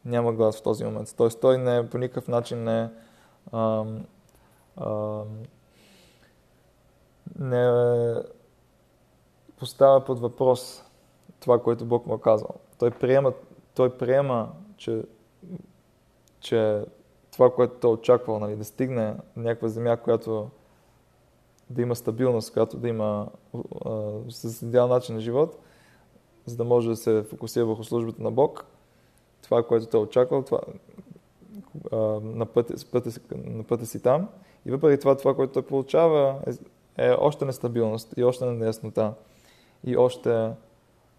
няма 0.06 0.34
глад 0.34 0.56
в 0.56 0.62
този 0.62 0.86
момент. 0.86 1.14
Тоест 1.18 1.42
той 1.42 1.58
не, 1.58 1.90
по 1.90 1.98
никакъв 1.98 2.28
начин 2.28 2.64
не, 2.64 2.90
ам, 3.54 4.06
ам, 4.78 5.28
не 7.40 8.14
поставя 9.58 10.06
под 10.06 10.20
въпрос 10.20 10.84
това, 11.40 11.64
което 11.64 11.86
Бог 11.86 12.06
му 12.06 12.16
е 12.16 12.22
казал. 12.22 12.50
Той 12.80 12.92
приема, 12.92 13.34
той 13.76 13.98
приема 13.98 14.50
че 14.78 15.04
че 16.40 16.86
това, 17.32 17.54
което 17.54 17.74
той 17.80 17.92
е 17.92 17.94
очаквал, 17.94 18.40
нали, 18.40 18.56
да 18.56 18.64
стигне 18.64 19.16
някаква 19.36 19.68
земя, 19.68 19.98
която 19.98 20.50
да 21.70 21.82
има 21.82 21.96
стабилност, 21.96 22.54
която 22.54 22.78
да 22.78 22.88
има 22.88 23.28
с 24.30 24.62
идеал 24.62 24.88
начин 24.88 25.16
на 25.16 25.22
живот, 25.22 25.60
за 26.46 26.58
да 26.58 26.64
може 26.64 26.90
да 26.90 26.96
се 26.96 27.24
фокусира 27.30 27.66
върху 27.66 27.84
службата 27.84 28.24
на 28.24 28.32
Бог, 28.32 28.66
това, 29.50 29.64
което 29.64 29.86
той 29.86 30.00
е 30.00 30.04
очаквал, 30.04 30.42
това, 30.42 30.60
на, 32.22 32.46
пътя, 32.46 32.74
пътя, 32.92 33.20
на 33.36 33.64
пътя 33.64 33.86
си 33.86 34.02
там. 34.02 34.30
И 34.66 34.72
въпреки 34.72 35.00
това, 35.00 35.18
това, 35.18 35.36
което 35.36 35.54
той 35.54 35.62
получава, 35.62 36.36
е, 36.98 37.08
е 37.08 37.12
още 37.12 37.46
нестабилност 37.46 38.14
и 38.18 38.24
още 38.24 38.46
неяснота 38.46 39.14
и 39.84 39.98
още 39.98 40.52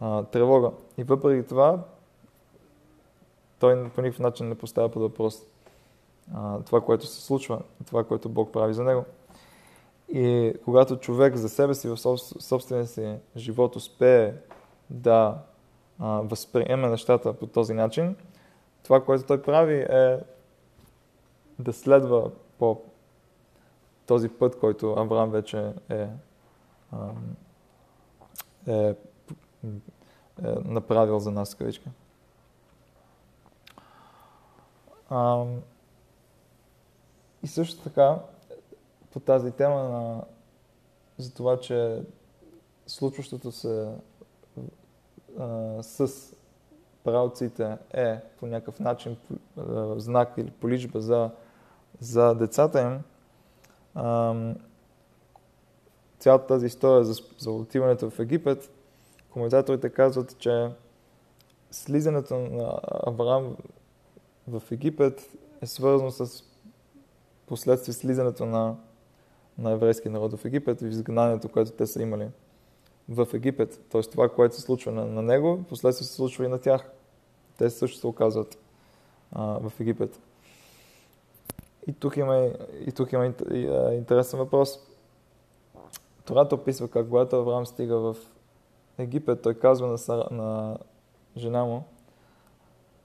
а, 0.00 0.22
тревога. 0.22 0.70
И 0.98 1.04
въпреки 1.04 1.48
това, 1.48 1.78
той 3.58 3.88
по 3.88 4.02
никакъв 4.02 4.20
начин 4.20 4.48
не 4.48 4.54
поставя 4.54 4.88
под 4.88 5.02
въпрос 5.02 5.42
а, 6.34 6.60
това, 6.60 6.80
което 6.80 7.06
се 7.06 7.22
случва, 7.22 7.60
това, 7.86 8.04
което 8.04 8.28
Бог 8.28 8.52
прави 8.52 8.74
за 8.74 8.84
него. 8.84 9.04
И 10.08 10.54
когато 10.64 10.96
човек 10.96 11.36
за 11.36 11.48
себе 11.48 11.74
си 11.74 11.88
в 11.88 11.96
собствения 11.96 12.86
си 12.86 13.16
живот 13.36 13.76
успее 13.76 14.34
да 14.90 15.38
а, 16.00 16.06
възприеме 16.06 16.88
нещата 16.88 17.32
по 17.32 17.46
този 17.46 17.74
начин, 17.74 18.16
това, 18.82 19.04
което 19.04 19.26
той 19.26 19.42
прави 19.42 19.78
е 19.80 20.20
да 21.58 21.72
следва 21.72 22.30
по 22.58 22.82
този 24.06 24.28
път, 24.28 24.58
който 24.58 24.92
Авраам 24.92 25.30
вече 25.30 25.72
е, 25.88 26.08
е, 28.66 28.72
е, 28.72 28.94
направил 30.64 31.18
за 31.18 31.30
нас, 31.30 31.54
кавичка. 31.54 31.90
И 37.42 37.46
също 37.46 37.82
така, 37.82 38.18
по 39.12 39.20
тази 39.20 39.52
тема 39.52 39.82
на, 39.82 40.24
за 41.18 41.34
това, 41.34 41.60
че 41.60 42.02
случващото 42.86 43.52
се 43.52 43.94
а, 45.38 45.82
с 45.82 46.32
правците 47.04 47.76
е 47.92 48.20
по 48.40 48.46
някакъв 48.46 48.80
начин 48.80 49.16
а, 49.56 50.00
знак 50.00 50.34
или 50.36 50.50
поличба 50.50 51.00
за, 51.00 51.30
за 52.00 52.34
децата 52.34 52.80
им, 52.82 52.98
а, 53.94 54.34
цялата 56.18 56.46
тази 56.46 56.66
история 56.66 57.04
за, 57.04 57.22
за 57.38 57.50
отиването 57.50 58.10
в 58.10 58.18
Египет, 58.18 58.70
коментаторите 59.30 59.90
казват, 59.90 60.38
че 60.38 60.70
слизането 61.70 62.34
на 62.38 62.80
Авраам 63.06 63.56
в 64.48 64.62
Египет 64.70 65.30
е 65.60 65.66
свързано 65.66 66.10
с 66.10 66.44
последствие 67.46 67.94
слизането 67.94 68.46
на, 68.46 68.76
на 69.58 69.70
еврейския 69.70 70.12
народ 70.12 70.34
в 70.38 70.44
Египет 70.44 70.82
и 70.82 70.86
изгнанието, 70.86 71.48
което 71.48 71.70
те 71.70 71.86
са 71.86 72.02
имали 72.02 72.28
в 73.10 73.28
Египет. 73.34 73.80
Т.е. 73.90 74.02
това, 74.02 74.28
което 74.28 74.54
се 74.54 74.60
случва 74.60 74.92
на, 74.92 75.06
на 75.06 75.22
него, 75.22 75.64
последствие 75.68 76.06
се 76.06 76.14
случва 76.14 76.44
и 76.44 76.48
на 76.48 76.58
тях. 76.58 76.90
Те 77.58 77.70
също 77.70 77.98
се 77.98 78.06
оказват 78.06 78.58
а, 79.32 79.42
в 79.44 79.72
Египет. 79.80 80.20
И 81.86 81.92
тук 81.92 82.16
има, 82.16 82.50
и 82.86 82.92
тук 82.92 83.12
има 83.12 83.26
интересен 83.94 84.38
въпрос. 84.38 84.78
Тората 86.24 86.54
описва 86.54 86.88
как 86.88 87.08
когато 87.08 87.36
Авраам 87.36 87.66
стига 87.66 87.98
в 87.98 88.16
Египет, 88.98 89.42
той 89.42 89.54
казва 89.54 89.86
на, 89.86 89.98
Сара, 89.98 90.28
на 90.30 90.78
жена 91.36 91.64
му, 91.64 91.84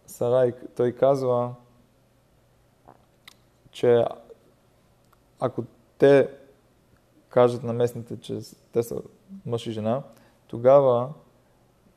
Сарай, 0.08 0.54
той 0.76 0.92
казва, 0.92 1.56
че 3.72 4.06
ако 5.40 5.64
те 5.98 6.30
кажат 7.30 7.64
на 7.64 7.74
местните, 7.74 8.20
че 8.20 8.40
те 8.72 8.84
са 8.84 9.02
мъж 9.46 9.68
и 9.68 9.72
жена, 9.72 10.04
тогава 10.48 11.14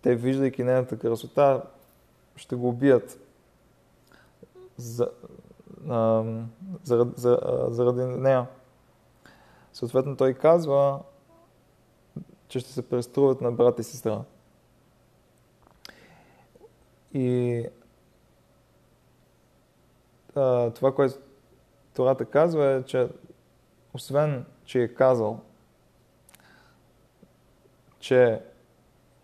те, 0.02 0.14
виждайки 0.14 0.64
нейната 0.64 0.98
красота, 0.98 1.62
ще 2.36 2.56
го 2.56 2.68
убият 2.68 3.20
за, 4.76 5.10
а, 5.88 6.24
заради, 6.82 7.12
за, 7.16 7.66
заради 7.68 8.00
нея. 8.00 8.46
Съответно, 9.72 10.16
той 10.16 10.34
казва, 10.34 11.00
че 12.48 12.60
ще 12.60 12.72
се 12.72 12.88
преструват 12.88 13.40
на 13.40 13.52
брат 13.52 13.78
и 13.78 13.82
сестра. 13.82 14.22
И 17.12 17.64
а, 20.34 20.70
това, 20.70 20.94
което 20.94 21.18
Тората 21.94 22.24
казва 22.24 22.66
е, 22.66 22.82
че 22.82 23.08
освен, 23.94 24.44
че 24.64 24.82
е 24.82 24.94
казал, 24.94 25.40
че 28.00 28.40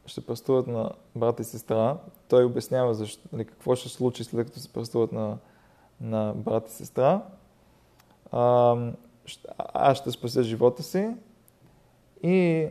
ще 0.06 0.26
пръстуват 0.26 0.66
на 0.66 0.90
брат 1.16 1.40
и 1.40 1.44
сестра, 1.44 1.96
той 2.28 2.44
обяснява 2.44 2.94
защо, 2.94 3.28
нали, 3.32 3.44
какво 3.44 3.74
ще 3.74 3.88
случи 3.88 4.24
след 4.24 4.46
като 4.46 4.60
се 4.60 4.72
пръстуват 4.72 5.12
на, 5.12 5.38
на 6.00 6.32
брат 6.36 6.68
и 6.68 6.72
сестра. 6.72 7.22
А, 8.32 8.76
аз 9.58 9.98
ще 9.98 10.10
спася 10.10 10.42
живота 10.42 10.82
си 10.82 11.10
и 12.22 12.68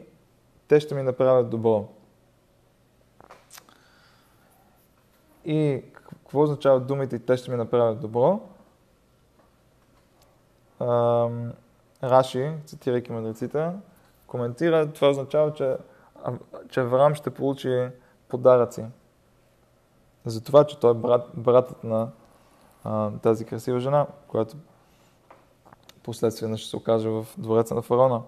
те 0.68 0.80
ще 0.80 0.96
ми 0.96 1.04
направят 1.04 1.50
добро. 1.50 1.88
И 5.46 5.84
какво 5.94 6.42
означават 6.42 6.88
думите 6.88 7.20
те 7.20 7.38
ще 7.38 7.52
ми 7.52 7.58
направят 7.58 8.00
добро? 8.00 8.42
Раши, 12.04 12.52
цитирайки 12.66 13.12
мъдреците, 13.12 13.72
коментира, 14.28 14.94
това 14.94 15.10
означава, 15.10 15.54
че, 15.54 15.78
че 16.70 16.80
Авраам 16.80 17.16
ще 17.16 17.30
получи 17.30 17.88
подаръци. 18.28 18.86
За 20.26 20.44
това, 20.44 20.64
че 20.64 20.80
той 20.80 20.92
е 20.92 20.94
брат, 20.94 21.30
братът 21.34 21.84
на 21.84 22.12
а, 22.84 23.12
тази 23.12 23.46
красива 23.46 23.80
жена, 23.80 24.08
която 24.28 24.56
последствие 26.04 26.58
ще 26.58 26.70
се 26.70 26.76
окаже 26.76 27.10
в 27.10 27.26
двореца 27.38 27.76
на 27.76 27.82
фараона. 27.82 28.22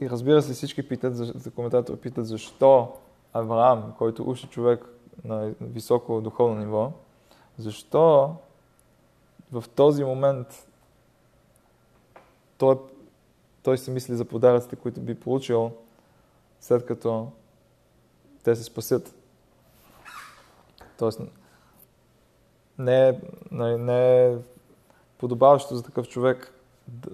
И 0.00 0.10
разбира 0.10 0.42
се, 0.42 0.52
всички 0.52 0.88
питат, 0.88 1.16
за, 1.16 1.24
за 1.24 1.50
коментатор 1.50 1.96
питат, 1.96 2.26
защо 2.26 2.92
Авраам, 3.32 3.94
който 3.98 4.30
уши 4.30 4.46
човек 4.46 4.84
на 5.24 5.52
високо 5.60 6.20
духовно 6.20 6.56
ниво, 6.56 6.92
защо 7.58 8.34
в 9.52 9.64
този 9.74 10.04
момент 10.04 10.68
той, 12.58 12.76
той 13.62 13.78
се 13.78 13.90
мисли 13.90 14.14
за 14.14 14.24
подаръците, 14.24 14.76
които 14.76 15.00
би 15.00 15.14
получил 15.14 15.72
след 16.62 16.86
като 16.86 17.32
те 18.42 18.56
се 18.56 18.64
спасят. 18.64 19.14
Тоест, 20.98 21.20
не 22.78 23.08
е, 23.08 23.18
не 23.52 24.26
е 24.26 24.36
подобаващо 25.18 25.76
за 25.76 25.82
такъв 25.82 26.08
човек 26.08 26.54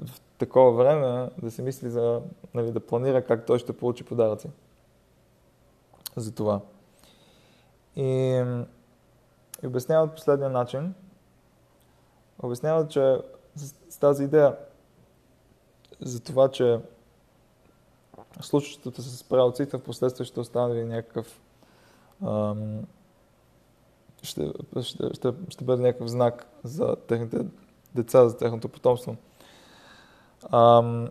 в 0.07 0.21
такова 0.39 0.73
време 0.73 1.31
да 1.43 1.51
се 1.51 1.63
мисли 1.63 1.91
за, 1.91 2.23
нали, 2.55 2.73
да 2.73 2.87
планира 2.87 3.25
как 3.27 3.47
той 3.47 3.59
ще 3.59 3.77
получи 3.77 4.05
подаръци. 4.05 4.51
За 6.17 6.35
това. 6.35 6.61
И, 7.97 8.05
и 9.63 9.67
обясняват 9.67 10.15
последния 10.15 10.51
начин. 10.51 10.95
Обясняват, 12.43 12.91
че 12.91 13.21
с 13.89 13.99
тази 13.99 14.25
идея 14.25 14.57
за 16.01 16.21
това, 16.21 16.51
че 16.51 16.81
случващото 18.45 19.03
се 19.03 19.17
с 19.17 19.25
правоците 19.25 19.79
в 19.79 19.83
последствие 19.83 20.27
ще 20.27 20.41
остане 20.41 20.85
някакъв 20.85 21.41
ам, 22.27 22.83
ще, 24.23 24.53
ще, 24.83 25.15
ще, 25.15 25.33
ще 25.49 25.65
бъде 25.65 25.83
някакъв 25.83 26.09
знак 26.09 26.47
за 26.65 26.97
техните 26.97 27.39
деца, 27.95 28.29
за 28.29 28.37
техното 28.37 28.69
потомство. 28.69 29.17
Ам, 30.53 31.09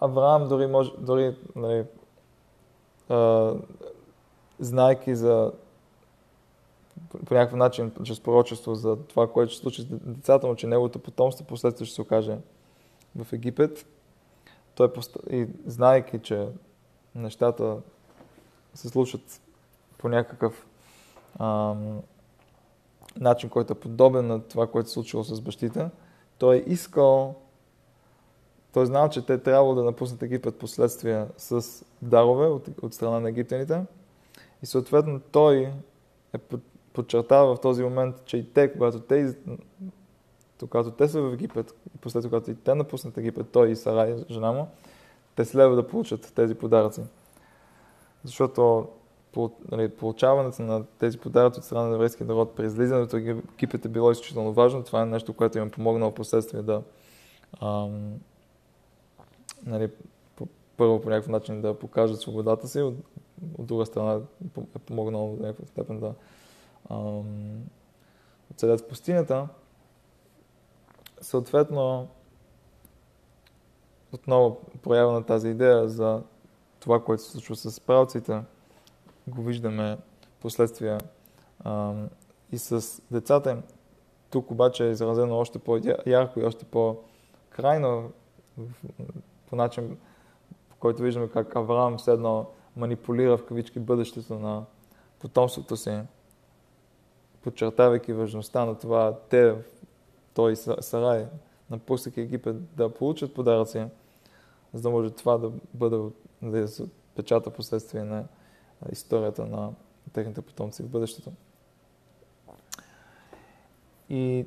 Авраам 0.00 0.48
дори 0.48 0.66
може, 0.66 0.90
дори 0.98 1.36
нали, 1.56 1.84
а, 3.08 3.54
знайки 4.58 5.16
за 5.16 5.52
по 7.26 7.34
някакъв 7.34 7.58
начин, 7.58 7.92
чрез 8.04 8.20
пророчество 8.20 8.74
за 8.74 8.96
това, 8.96 9.32
което 9.32 9.52
ще 9.52 9.62
случи 9.62 9.82
с 9.82 9.86
децата 9.86 10.46
му, 10.46 10.56
че 10.56 10.66
неговото 10.66 10.98
потомство 10.98 11.44
последствие 11.44 11.86
ще 11.86 11.94
се 11.94 12.02
окаже 12.02 12.38
в 13.16 13.32
Египет. 13.32 13.86
Той 14.78 14.90
и 15.30 15.46
знайки, 15.66 16.18
че 16.18 16.48
нещата 17.14 17.76
се 18.74 18.88
случват 18.88 19.40
по 19.98 20.08
някакъв 20.08 20.66
ам, 21.40 22.00
начин, 23.16 23.50
който 23.50 23.72
е 23.72 23.80
подобен 23.80 24.26
на 24.26 24.42
това, 24.42 24.66
което 24.66 24.88
се 24.88 24.92
случило 24.92 25.24
с 25.24 25.40
бащите, 25.40 25.90
той 26.38 26.56
е 26.56 26.64
искал, 26.66 27.34
той 28.72 28.82
е 28.82 28.86
знал, 28.86 29.08
че 29.08 29.26
те 29.26 29.38
трябва 29.38 29.74
да 29.74 29.84
напуснат 29.84 30.22
Египет 30.22 30.58
последствия 30.58 31.28
с 31.36 31.84
дарове 32.02 32.46
от, 32.46 32.68
от 32.82 32.94
страна 32.94 33.20
на 33.20 33.28
египтяните. 33.28 33.82
И 34.62 34.66
съответно 34.66 35.20
той 35.20 35.72
е 36.34 36.38
подчертава 36.92 37.56
в 37.56 37.60
този 37.60 37.82
момент, 37.82 38.24
че 38.24 38.36
и 38.36 38.52
те, 38.52 38.72
когато 38.72 39.00
те, 39.00 39.36
когато 40.66 40.90
те 40.90 41.08
са 41.08 41.22
в 41.22 41.34
Египет, 41.34 41.74
и 41.94 41.98
после 41.98 42.22
когато 42.22 42.50
и 42.50 42.54
те 42.54 42.74
напуснат 42.74 43.18
Египет, 43.18 43.50
той 43.52 43.70
и 43.70 43.76
Сарай, 43.76 44.16
жена 44.30 44.52
му, 44.52 44.68
те 45.36 45.44
следва 45.44 45.76
да 45.76 45.86
получат 45.86 46.32
тези 46.34 46.54
подаръци. 46.54 47.02
Защото 48.24 48.88
нали, 49.70 49.88
получаването 49.88 50.62
на 50.62 50.84
тези 50.84 51.18
подаръци 51.18 51.58
от 51.58 51.64
страна 51.64 51.84
на 51.84 51.94
еврейския 51.94 52.26
народ 52.26 52.56
при 52.56 52.66
излизането 52.66 53.16
от 53.16 53.22
Египет 53.22 53.84
е 53.84 53.88
било 53.88 54.10
изключително 54.10 54.52
важно. 54.52 54.84
Това 54.84 55.02
е 55.02 55.06
нещо, 55.06 55.32
което 55.32 55.58
им 55.58 55.66
е 55.66 55.70
помогнало 55.70 56.14
последствие 56.14 56.62
да 56.62 56.82
ам, 57.62 58.14
нали, 59.66 59.90
първо 60.76 61.00
по 61.00 61.10
някакъв 61.10 61.28
начин 61.28 61.60
да 61.60 61.78
покажат 61.78 62.20
свободата 62.20 62.68
си, 62.68 62.80
от, 62.80 62.94
от 63.58 63.66
друга 63.66 63.86
страна 63.86 64.20
е 64.76 64.78
помогнало 64.78 65.36
в 65.36 65.40
някаква 65.40 65.66
степен 65.66 66.00
да 66.00 66.14
оцелят 68.50 68.80
в 68.80 68.88
пустинята. 68.88 69.48
Съответно, 71.20 72.08
отново 74.12 74.60
проява 74.82 75.12
на 75.12 75.26
тази 75.26 75.48
идея 75.48 75.88
за 75.88 76.22
това, 76.80 77.04
което 77.04 77.22
се 77.22 77.30
случва 77.30 77.56
с 77.56 77.80
правците, 77.80 78.42
го 79.28 79.42
виждаме 79.42 79.98
последствия 80.40 80.98
а, 81.64 81.94
и 82.52 82.58
с 82.58 83.02
децата 83.10 83.50
им. 83.50 83.62
Тук 84.30 84.50
обаче 84.50 84.86
е 84.86 84.90
изразено 84.90 85.38
още 85.38 85.58
по-ярко 85.58 86.40
и 86.40 86.44
още 86.44 86.64
по-крайно 86.64 88.12
по 89.50 89.56
начин, 89.56 89.98
по 90.70 90.76
който 90.76 91.02
виждаме 91.02 91.28
как 91.28 91.56
Авраам 91.56 91.98
седно 91.98 92.46
манипулира 92.76 93.36
в 93.36 93.46
кавички 93.46 93.78
бъдещето 93.78 94.38
на 94.38 94.64
потомството 95.20 95.76
си 95.76 96.00
подчертавайки 97.42 98.12
важността 98.12 98.64
на 98.64 98.78
това 98.78 99.18
те, 99.28 99.54
той 100.38 100.52
и 100.52 100.56
Сарай, 100.56 101.26
напуснаха 101.70 102.20
Египет 102.20 102.74
да 102.76 102.94
получат 102.94 103.34
подаръци, 103.34 103.86
за 104.74 104.82
да 104.82 104.90
може 104.90 105.10
това 105.10 105.38
да 105.38 105.52
бъде 105.74 105.98
да 106.42 106.68
се 106.68 106.86
печата 107.16 107.50
последствие 107.50 108.04
на 108.04 108.24
историята 108.92 109.46
на 109.46 109.72
техните 110.12 110.42
потомци 110.42 110.82
в 110.82 110.88
бъдещето. 110.88 111.32
И 114.08 114.46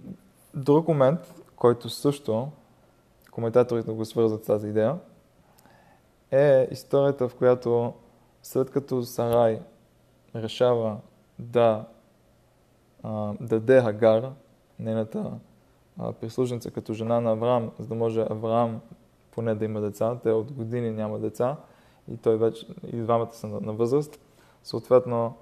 друг 0.53 0.87
момент, 0.87 1.19
който 1.55 1.89
също 1.89 2.51
коментаторите 3.31 3.91
го 3.91 4.05
свързват 4.05 4.43
с 4.43 4.47
тази 4.47 4.67
идея, 4.67 4.99
е 6.31 6.67
историята, 6.71 7.29
в 7.29 7.35
която 7.35 7.93
след 8.43 8.71
като 8.71 9.03
Сарай 9.03 9.61
решава 10.35 10.97
да 11.39 11.85
а, 13.03 13.33
даде 13.39 13.81
Хагар, 13.81 14.31
нейната 14.79 15.31
прислужница 16.21 16.71
като 16.71 16.93
жена 16.93 17.21
на 17.21 17.31
Авраам, 17.31 17.71
за 17.79 17.87
да 17.87 17.95
може 17.95 18.21
Авраам 18.21 18.81
поне 19.31 19.55
да 19.55 19.65
има 19.65 19.81
деца. 19.81 20.17
Те 20.23 20.31
от 20.31 20.51
години 20.51 20.91
няма 20.91 21.19
деца 21.19 21.57
и 22.11 22.17
той 22.17 22.37
вече, 22.37 22.67
и 22.87 22.95
двамата 22.95 23.31
са 23.31 23.47
на, 23.47 23.59
на 23.59 23.73
възраст. 23.73 24.19
Съответно, 24.63 25.37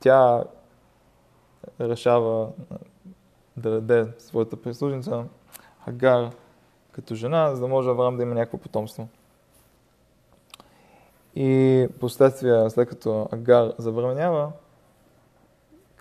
тя 0.00 0.44
решава 1.80 2.48
да 3.56 3.70
даде 3.70 4.12
своята 4.18 4.56
прислужница 4.56 5.24
Хагар 5.84 6.30
като 6.92 7.14
жена, 7.14 7.54
за 7.54 7.60
да 7.60 7.68
може 7.68 7.90
Авраам 7.90 8.16
да 8.16 8.22
има 8.22 8.34
някакво 8.34 8.58
потомство. 8.58 9.08
И 11.34 11.88
последствия, 12.00 12.70
след 12.70 12.88
като 12.88 13.28
Агар 13.32 13.72
забременява, 13.78 14.52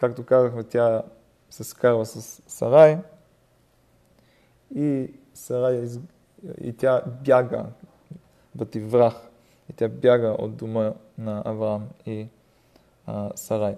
Както 0.04 0.26
казахме, 0.26 0.64
тя 0.64 1.02
се 1.50 1.64
скарва 1.64 2.06
с 2.06 2.42
Сарай 2.48 2.98
и 4.76 5.14
Сарай 5.34 5.84
из... 5.84 6.00
и 6.58 6.74
тя 6.74 7.02
бяга, 7.06 7.66
врах, 8.76 9.14
и 9.70 9.74
тя 9.74 9.88
бяга 9.88 10.36
от 10.40 10.56
дома 10.56 10.94
на 11.18 11.42
Авраам 11.46 11.90
и 12.06 12.28
а, 13.06 13.32
Сарай. 13.36 13.78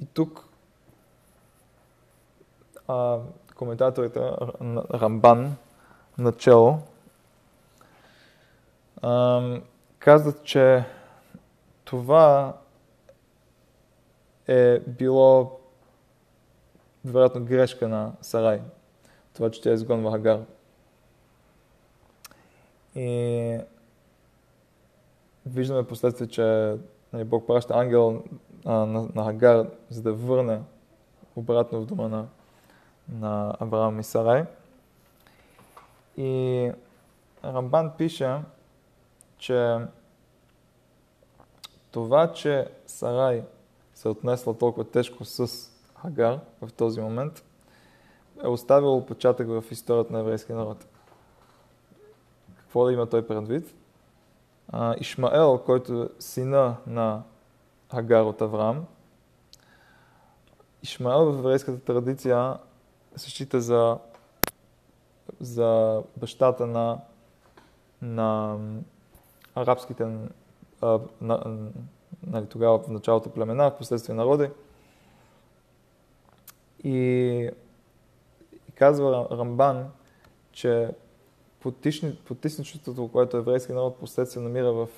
И 0.00 0.06
тук 0.06 0.48
а, 2.88 3.18
коментаторите 3.54 4.20
Рамбан 4.90 5.56
начало. 6.18 6.82
казват, 9.98 10.44
че 10.44 10.84
това 11.84 12.56
е 14.48 14.80
било 14.80 15.59
вероятно 17.04 17.44
грешка 17.44 17.88
на 17.88 18.12
Сарай. 18.22 18.60
Това, 19.34 19.50
че 19.50 19.62
тя 19.62 19.72
изгонва 19.72 20.12
Хагар. 20.12 20.40
И 22.94 23.58
виждаме 25.46 25.86
последствие, 25.86 26.28
че 26.28 26.76
нали, 27.12 27.24
Бог 27.24 27.46
праща 27.46 27.74
ангел 27.74 28.22
а, 28.64 28.72
на, 28.72 29.08
на 29.14 29.24
Хагар, 29.24 29.66
за 29.90 30.02
да 30.02 30.12
върне 30.12 30.60
обратно 31.36 31.80
в 31.80 31.86
дома 31.86 32.08
на, 32.08 32.26
на 33.08 33.56
Авраам 33.60 34.00
и 34.00 34.04
Сарай. 34.04 34.44
И 36.16 36.72
Рамбан 37.44 37.92
пише, 37.98 38.36
че 39.38 39.78
това, 41.90 42.32
че 42.32 42.68
Сарай 42.86 43.44
се 43.94 44.08
е 44.08 44.10
отнесла 44.10 44.58
толкова 44.58 44.90
тежко 44.90 45.24
с 45.24 45.70
Хагар 46.02 46.40
в 46.62 46.72
този 46.72 47.00
момент, 47.00 47.44
е 48.44 48.46
оставило 48.46 48.96
отпечатък 48.96 49.48
в 49.48 49.64
историята 49.70 50.12
на 50.12 50.20
еврейския 50.20 50.56
народ. 50.56 50.86
Какво 52.56 52.84
да 52.84 52.92
има 52.92 53.06
той 53.06 53.26
предвид? 53.26 53.74
Ишмаел, 55.00 55.62
който 55.66 56.02
е 56.02 56.08
сина 56.18 56.76
на 56.86 57.22
Хагар 57.90 58.22
от 58.22 58.42
Авраам, 58.42 58.86
Ишмаел 60.82 61.32
в 61.32 61.38
еврейската 61.38 61.84
традиция 61.84 62.58
се 63.16 63.30
счита 63.30 63.60
за, 63.60 63.98
за 65.40 66.02
бащата 66.16 66.66
на, 66.66 67.00
на 68.02 68.58
арабските 69.54 70.08
а, 70.80 70.98
на, 71.20 71.56
нали, 72.26 72.46
тогава 72.46 72.78
в 72.78 72.88
началото 72.88 73.30
племена, 73.30 73.70
в 73.70 73.76
последствие 73.76 74.14
народи. 74.14 74.50
И, 76.84 77.50
и 78.68 78.72
казва 78.74 79.28
Рамбан, 79.30 79.90
че 80.52 80.88
потисничеството, 82.24 83.08
което 83.12 83.36
еврейския 83.36 83.76
народ 83.76 83.96
последствие 83.96 84.42
намира 84.42 84.72
в, 84.72 84.88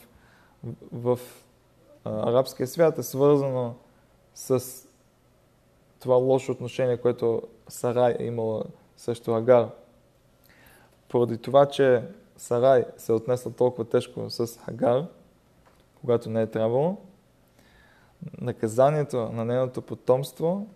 в, 0.93 1.17
в 1.17 1.21
арабския 2.05 2.67
свят, 2.67 2.99
е 2.99 3.03
свързано 3.03 3.75
с 4.35 4.65
това 6.01 6.15
лошо 6.15 6.53
отношение, 6.53 6.97
което 6.97 7.43
Сарай 7.69 8.17
е 8.19 8.25
имала 8.25 8.65
срещу 8.97 9.35
Агар. 9.35 9.71
Поради 11.09 11.39
това, 11.39 11.67
че 11.67 12.03
Сарай 12.37 12.85
се 12.97 13.13
е 13.13 13.15
отнесла 13.15 13.53
толкова 13.53 13.85
тежко 13.85 14.31
с 14.31 14.59
Хагар, 14.59 15.07
когато 16.01 16.31
не 16.31 16.43
е 16.43 16.51
трябвало, 16.51 16.97
наказанието 18.41 19.17
на 19.17 19.45
нейното 19.45 19.83
потомство 19.83 20.67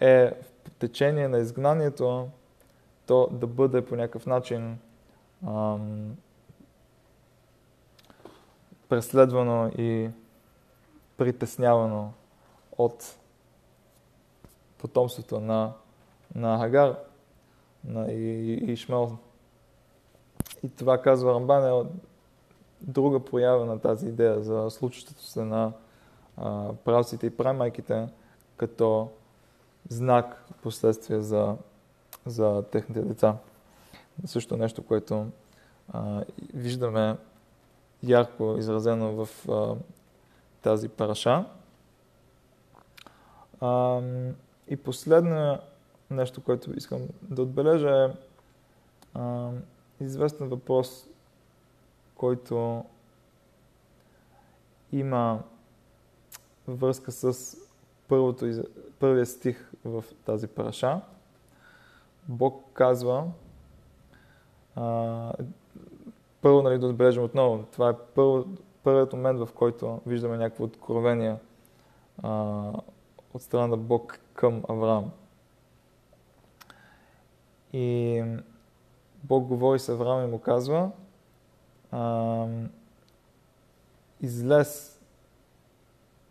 е 0.00 0.30
в 0.64 0.70
течение 0.78 1.28
на 1.28 1.38
изгнанието 1.38 2.28
то 3.06 3.28
да 3.32 3.46
бъде 3.46 3.84
по 3.84 3.96
някакъв 3.96 4.26
начин 4.26 4.78
ам, 5.46 6.16
преследвано 8.88 9.68
и 9.78 10.10
притеснявано 11.16 12.12
от 12.78 13.16
потомството 14.78 15.40
на, 15.40 15.72
на 16.34 16.58
Хагар 16.58 16.96
на 17.84 18.12
Ишмел. 18.12 19.18
И 20.62 20.68
това 20.68 21.02
казва 21.02 21.34
Рамбан 21.34 21.66
е 21.66 21.88
друга 22.80 23.24
проява 23.24 23.66
на 23.66 23.80
тази 23.80 24.08
идея 24.08 24.42
за 24.42 24.70
случващото 24.70 25.24
се 25.24 25.44
на 25.44 25.72
а, 26.36 26.72
правците 26.84 27.26
и 27.26 27.36
прамайките 27.36 28.08
като 28.56 29.10
знак 29.88 30.44
последствие 30.62 31.20
за, 31.20 31.56
за 32.26 32.64
техните 32.72 33.00
деца. 33.00 33.36
Също 34.24 34.56
нещо, 34.56 34.82
което 34.82 35.26
а, 35.92 36.24
виждаме 36.54 37.16
ярко 38.02 38.56
изразено 38.58 39.24
в 39.24 39.48
а, 39.48 39.74
тази 40.62 40.88
параша. 40.88 41.44
А, 43.60 44.00
и 44.68 44.76
последно 44.76 45.58
нещо, 46.10 46.40
което 46.40 46.76
искам 46.76 47.00
да 47.22 47.42
отбележа 47.42 48.04
е 48.04 48.08
а, 49.14 49.50
известен 50.00 50.48
въпрос, 50.48 51.06
който 52.14 52.84
има 54.92 55.42
връзка 56.68 57.12
с 57.12 57.56
първото, 58.08 58.64
първия 58.98 59.26
стих 59.26 59.69
в 59.84 60.04
тази 60.24 60.46
параша. 60.46 61.00
Бог 62.28 62.64
казва, 62.72 63.26
а, 64.76 65.32
първо 66.40 66.62
нали, 66.62 66.78
да 66.78 66.86
отбележим 66.86 67.22
отново, 67.22 67.64
това 67.72 67.90
е 67.90 67.96
първо, 68.14 68.44
първият 68.82 69.12
момент, 69.12 69.38
в 69.38 69.48
който 69.54 70.00
виждаме 70.06 70.36
някакво 70.36 70.64
откровение 70.64 71.36
а, 72.22 72.32
от 73.34 73.42
страна 73.42 73.66
на 73.66 73.76
Бог 73.76 74.18
към 74.34 74.62
Авраам. 74.68 75.10
И 77.72 78.22
Бог 79.24 79.44
говори 79.44 79.78
с 79.78 79.88
Авраам 79.88 80.24
и 80.24 80.30
му 80.30 80.38
казва, 80.38 80.90
а, 81.90 82.46
излез 84.20 85.00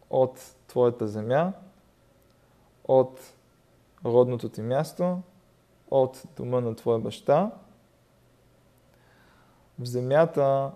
от 0.09 0.55
твоята 0.67 1.07
земя, 1.07 1.53
от 2.87 3.33
родното 4.05 4.49
ти 4.49 4.61
място, 4.61 5.21
от 5.91 6.23
дома 6.37 6.61
на 6.61 6.75
твоя 6.75 6.99
баща, 6.99 7.51
в 9.79 9.85
земята 9.85 10.71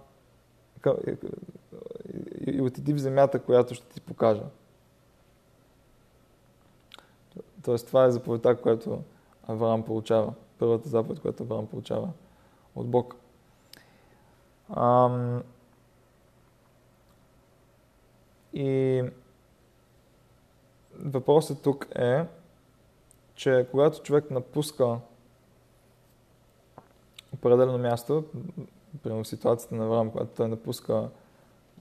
и 2.47 2.61
отиди 2.61 2.93
в 2.93 2.97
земята, 2.97 3.43
която 3.43 3.75
ще 3.75 3.87
ти 3.87 4.01
покажа. 4.01 4.43
Тоест, 7.63 7.87
това 7.87 8.05
е 8.05 8.11
заповедта, 8.11 8.61
която 8.61 9.03
Авраам 9.47 9.83
получава. 9.83 10.33
Първата 10.59 10.89
заповед, 10.89 11.19
която 11.19 11.43
Авраам 11.43 11.67
получава 11.67 12.09
от 12.75 12.87
Бог. 12.87 13.15
Ам... 14.75 15.43
И 18.53 19.03
въпросът 20.95 21.61
тук 21.61 21.87
е, 21.95 22.25
че 23.43 23.67
когато 23.71 24.01
човек 24.01 24.31
напуска 24.31 24.99
определено 27.33 27.77
място, 27.77 28.23
примерно 29.03 29.25
ситуацията 29.25 29.75
на 29.75 29.85
Авраам, 29.85 30.11
когато 30.11 30.35
той 30.35 30.47
напуска 30.47 31.09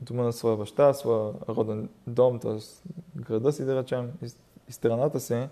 дома 0.01 0.23
на 0.23 0.33
своя 0.33 0.57
баща, 0.57 0.95
своя 0.95 1.35
роден 1.49 1.89
дом, 2.07 2.39
т.е. 2.39 2.59
града 3.17 3.53
си, 3.53 3.65
да 3.65 3.77
речем, 3.77 4.13
и 4.69 4.73
страната 4.73 5.21
си, 5.21 5.49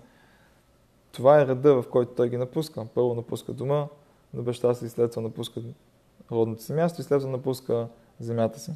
това 1.11 1.41
е 1.41 1.47
реда, 1.47 1.81
в 1.81 1.89
който 1.89 2.13
той 2.15 2.29
ги 2.29 2.37
напуска. 2.37 2.85
Първо 2.85 3.15
напуска 3.15 3.53
дома 3.53 3.87
на 4.33 4.41
баща 4.41 4.73
си, 4.73 4.89
след 4.89 5.11
това 5.11 5.21
напуска 5.21 5.61
родното 6.31 6.63
си 6.63 6.73
място 6.73 7.01
и 7.01 7.03
след 7.03 7.21
това 7.21 7.31
напуска 7.31 7.87
земята 8.19 8.59
си. 8.59 8.71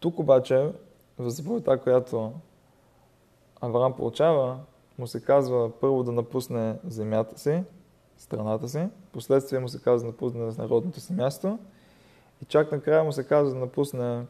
Тук 0.00 0.18
обаче, 0.18 0.72
в 1.18 1.30
заповедта, 1.30 1.78
която 1.78 2.32
Авраам 3.60 3.96
получава, 3.96 4.58
му 4.98 5.06
се 5.06 5.20
казва 5.20 5.70
първо 5.80 6.02
да 6.02 6.12
напусне 6.12 6.76
земята 6.84 7.38
си, 7.38 7.64
страната 8.18 8.68
си, 8.68 8.88
последствие 9.12 9.58
му 9.58 9.68
се 9.68 9.82
казва 9.82 10.06
да 10.06 10.12
напусне 10.12 10.40
народното 10.58 11.00
си 11.00 11.12
място 11.12 11.58
и 12.42 12.44
чак 12.44 12.72
накрая 12.72 13.04
му 13.04 13.12
се 13.12 13.26
казва 13.26 13.54
да 13.54 13.60
напусне 13.60 14.26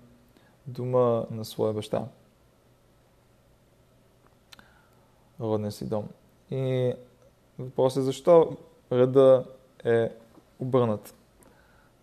дома 0.67 1.25
на 1.31 1.45
своя 1.45 1.73
баща. 1.73 2.05
Родния 5.41 5.73
си 5.73 5.89
дом. 5.89 6.09
И 6.51 6.95
въпросът 7.59 8.01
е 8.01 8.05
защо 8.05 8.57
реда 8.93 9.45
е 9.85 10.11
обърнат. 10.59 11.15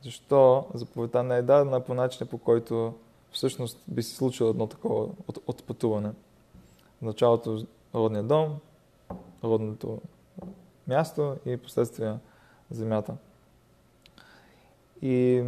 Защо 0.04 0.68
заповедта 0.74 1.24
не 1.24 1.38
е 1.38 1.42
дадена 1.42 1.80
по 1.80 1.94
начина, 1.94 2.30
по 2.30 2.38
който 2.38 2.94
всъщност 3.32 3.84
би 3.88 4.04
се 4.04 4.16
случило 4.16 4.50
едно 4.50 4.68
такова 4.68 5.08
от, 5.28 5.40
отпътуване. 5.48 6.12
В 7.00 7.02
началото 7.02 7.66
родния 7.96 8.24
дом, 8.24 8.60
родното 9.44 10.02
място 10.88 11.38
и 11.46 11.58
последствие 11.58 12.18
земята. 12.72 13.18
И 15.02 15.40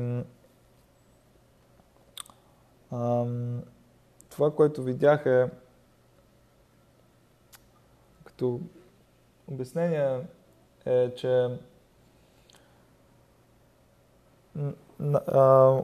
ам, 2.92 3.64
това, 4.30 4.56
което 4.56 4.84
видях 4.84 5.26
е 5.26 5.50
като 8.24 8.60
обяснение 9.48 10.28
е, 10.86 11.14
че 11.16 11.60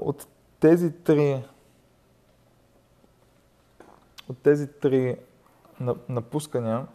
от 0.02 0.28
тези 0.60 0.92
три 0.92 1.44
от 4.30 4.38
тези 4.38 4.68
три 4.68 5.18
напускания, 6.10 6.88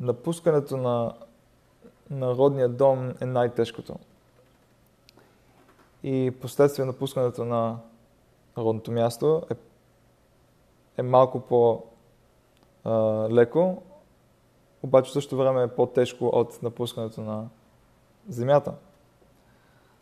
напускането 0.00 0.76
на 0.76 1.14
народния 2.10 2.68
дом 2.68 3.14
е 3.20 3.26
най-тежкото. 3.26 3.96
И 6.02 6.32
последствие 6.40 6.84
напускането 6.84 7.44
на 7.44 7.78
народното 8.56 8.92
място 8.92 9.42
е, 9.50 9.54
е 10.96 11.02
малко 11.02 11.40
по-леко, 12.84 13.82
обаче 14.82 15.12
също 15.12 15.36
време 15.36 15.62
е 15.62 15.68
по-тежко 15.68 16.26
от 16.26 16.62
напускането 16.62 17.20
на 17.20 17.48
земята. 18.28 18.74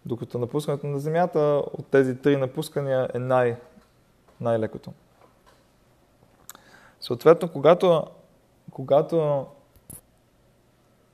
Докато 0.06 0.38
напускането 0.38 0.86
на 0.86 0.98
земята 0.98 1.62
от 1.72 1.86
тези 1.86 2.18
три 2.18 2.36
напускания 2.36 3.08
е 3.14 3.18
най- 3.18 3.56
най-лекото. 4.40 4.92
Съответно, 7.06 7.48
когато, 7.48 8.04
когато 8.70 9.46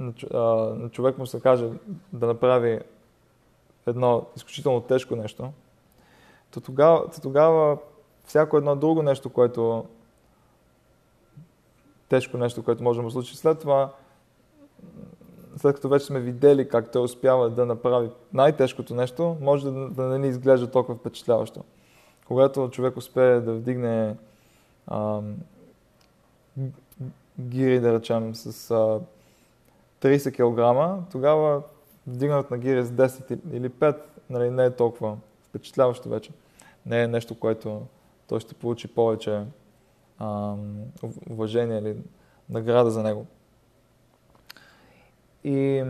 на 0.01 0.89
човек 0.91 1.19
му 1.19 1.27
се 1.27 1.41
каже 1.41 1.69
да 2.13 2.27
направи 2.27 2.81
едно 3.87 4.27
изключително 4.37 4.81
тежко 4.81 5.17
нещо, 5.17 5.53
то 6.51 6.61
тогава, 6.61 7.11
то 7.11 7.21
тогава 7.21 7.79
всяко 8.25 8.57
едно 8.57 8.77
друго 8.77 9.03
нещо, 9.03 9.31
което 9.31 9.85
тежко 12.09 12.39
нещо, 12.39 12.65
което 12.65 12.83
може 12.83 13.03
да 13.03 13.11
случи 13.11 13.37
след 13.37 13.61
това, 13.61 13.93
след 15.57 15.75
като 15.75 15.89
вече 15.89 16.07
сме 16.07 16.21
видели 16.21 16.69
как 16.69 16.93
той 16.93 17.03
успява 17.03 17.51
да 17.51 17.67
направи 17.67 18.11
най-тежкото 18.33 18.95
нещо, 18.95 19.37
може 19.41 19.71
да, 19.71 20.03
не 20.03 20.19
ни 20.19 20.29
изглежда 20.29 20.71
толкова 20.71 20.99
впечатляващо. 20.99 21.65
Когато 22.27 22.69
човек 22.71 22.97
успее 22.97 23.41
да 23.41 23.55
вдигне 23.55 24.17
гири, 27.41 27.81
да 27.81 27.93
речем, 27.95 28.35
с 28.35 28.71
а, 28.71 29.01
30 30.01 30.33
кг, 30.33 31.11
тогава 31.13 31.63
вдигнат 32.07 32.51
на 32.51 32.59
гири 32.59 32.85
с 32.85 32.91
10 32.91 33.39
или 33.53 33.71
5 33.71 33.97
нали, 34.31 34.51
не 34.51 34.65
е 34.65 34.71
толкова 34.71 35.17
впечатляващо 35.49 36.09
вече. 36.09 36.31
Не 36.87 37.03
е 37.03 37.09
нещо, 37.09 37.39
което 37.39 37.83
той 38.29 38.41
ще 38.41 38.55
получи 38.55 38.89
повече 38.89 39.45
а, 40.19 40.55
уважение 41.31 41.79
или 41.79 41.97
награда 42.51 42.91
за 42.91 43.03
него. 43.03 43.27
И 45.45 45.85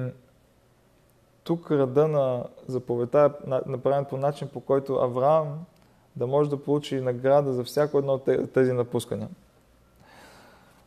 тук 1.45 1.71
ръда 1.71 2.09
на 2.09 2.45
заповедта 2.67 3.35
е 3.47 3.49
направен 3.71 4.05
по 4.05 4.17
начин, 4.17 4.49
по 4.49 4.61
който 4.61 4.95
Авраам 4.95 5.65
да 6.17 6.27
може 6.27 6.51
да 6.51 6.63
получи 6.63 7.01
награда 7.01 7.53
за 7.53 7.65
всяко 7.65 7.99
едно 7.99 8.13
от 8.13 8.53
тези 8.53 8.73
напускания. 8.73 9.29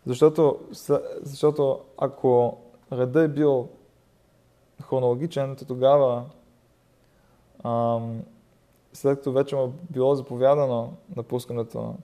Защото, 0.05 0.59
защото 1.21 1.79
ако 1.97 2.57
реда 2.93 3.21
е 3.21 3.27
бил 3.27 3.67
хронологичен, 4.83 5.55
то 5.55 5.65
тогава, 5.65 6.23
ам, 7.63 8.21
след 8.93 9.17
като 9.17 9.31
вече 9.31 9.55
му 9.55 9.63
е 9.63 9.71
било 9.89 10.15
заповядано 10.15 10.93
напускането 11.15 11.95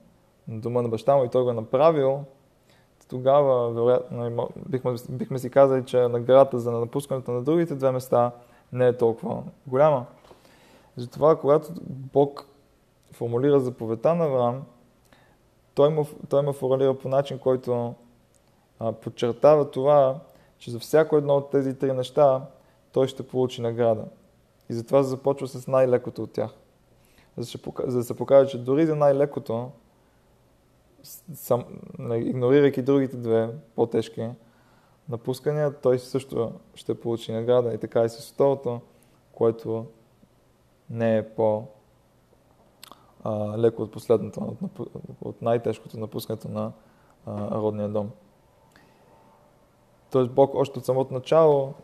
на 0.48 0.60
дома 0.60 0.82
на 0.82 0.88
баща 0.88 1.16
му 1.16 1.24
и 1.24 1.28
той 1.28 1.42
го 1.42 1.50
е 1.50 1.54
направил, 1.54 2.24
тогава 3.12 3.70
вероятно, 3.70 4.48
бихме, 4.68 4.94
бихме 5.10 5.38
си 5.38 5.50
казали, 5.50 5.84
че 5.84 6.08
наградата 6.08 6.58
за 6.58 6.72
напускането 6.72 7.30
на 7.30 7.42
другите 7.42 7.74
две 7.74 7.90
места 7.90 8.32
не 8.72 8.88
е 8.88 8.96
толкова 8.96 9.42
голяма. 9.66 10.06
Затова, 10.96 11.36
когато 11.36 11.72
Бог 11.88 12.46
формулира 13.12 13.60
заповедта 13.60 14.14
на 14.14 14.24
Авраам, 14.24 14.62
той 15.74 15.90
му, 15.90 16.06
той 16.28 16.42
му 16.42 16.52
формулира 16.52 16.98
по 16.98 17.08
начин, 17.08 17.38
който 17.38 17.94
а, 18.78 18.92
подчертава 18.92 19.70
това, 19.70 20.20
че 20.58 20.70
за 20.70 20.78
всяко 20.78 21.16
едно 21.16 21.36
от 21.36 21.50
тези 21.50 21.78
три 21.78 21.92
неща 21.92 22.46
той 22.92 23.08
ще 23.08 23.22
получи 23.22 23.62
награда. 23.62 24.04
И 24.70 24.74
затова 24.74 25.02
започва 25.02 25.48
с 25.48 25.66
най-лекото 25.66 26.22
от 26.22 26.32
тях. 26.32 26.50
За 27.36 27.98
да 27.98 28.04
се 28.04 28.16
покаже, 28.16 28.50
че 28.50 28.58
дори 28.58 28.86
за 28.86 28.96
най-лекото, 28.96 29.70
сам, 31.34 31.64
игнорирайки 32.12 32.82
другите 32.82 33.16
две 33.16 33.50
по-тежки 33.74 34.28
напускания, 35.08 35.80
той 35.80 35.98
също 35.98 36.52
ще 36.74 37.00
получи 37.00 37.32
награда. 37.32 37.74
И 37.74 37.78
така 37.78 38.04
и 38.04 38.08
с 38.08 38.32
второто, 38.32 38.80
което 39.32 39.86
не 40.90 41.16
е 41.16 41.28
по 43.22 43.58
леко 43.58 43.82
от 43.82 43.92
последното, 43.92 44.56
от, 44.62 44.90
от 45.20 45.42
най-тежкото 45.42 46.00
напускането 46.00 46.48
на 46.48 46.72
а, 47.26 47.50
родния 47.50 47.88
дом. 47.88 48.10
Тоест 50.10 50.30
Бог 50.30 50.54
още 50.54 50.78
от 50.78 50.84
самото 50.84 51.14
начало 51.14 51.74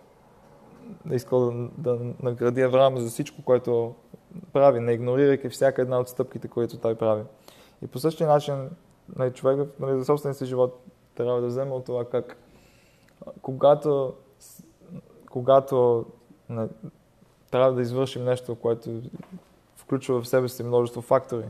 е 1.11 1.15
искал 1.15 1.41
да, 1.41 1.69
да 1.79 2.15
награди 2.23 2.63
Авраам 2.63 2.99
за 2.99 3.09
всичко, 3.09 3.43
което 3.43 3.95
прави, 4.53 4.81
не 4.81 4.93
игнорирайки 4.93 5.49
всяка 5.49 5.83
една 5.83 5.99
от 5.99 6.09
стъпките, 6.09 6.49
които 6.49 6.79
той 6.79 6.95
прави. 6.95 7.23
И 7.83 7.87
по 7.87 7.99
същия 7.99 8.29
начин 8.29 8.71
нали, 9.17 9.33
човек 9.33 9.69
нали, 9.81 9.99
за 9.99 10.05
собствения 10.05 10.35
си 10.35 10.47
живот 10.47 10.81
трябва 11.15 11.41
да 11.41 11.47
вземе 11.47 11.73
от 11.73 11.85
това 11.85 12.05
как 12.05 12.37
когато, 13.43 14.15
когато 15.31 16.07
не, 16.49 16.69
трябва 17.51 17.73
да 17.73 17.83
извършим 17.83 18.25
нещо, 18.25 18.55
което 18.55 18.91
включва 19.89 20.23
в 20.23 20.29
себе 20.29 20.49
си 20.49 20.63
множество 20.63 21.03
фактори 21.03 21.45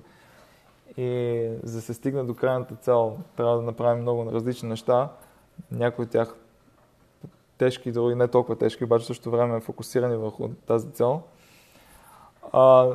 и 0.96 1.51
за 1.62 1.77
да 1.77 1.83
се 1.83 1.94
стигне 1.94 2.24
до 2.24 2.35
крайната 2.35 2.74
цел 2.74 3.18
трябва 3.37 3.57
да 3.57 3.62
направим 3.62 4.03
много 4.03 4.33
различни 4.33 4.68
неща, 4.68 5.09
някои 5.72 6.05
от 6.05 6.11
тях 6.11 6.35
тежки, 7.59 7.92
дори 7.92 8.14
не 8.14 8.29
толкова 8.29 8.59
тежки, 8.59 8.85
обаче 8.85 9.07
също 9.07 9.31
време 9.31 9.61
фокусирани 9.61 10.16
върху 10.16 10.48
тази 10.48 10.90
цел. 10.90 11.22
А, 12.53 12.88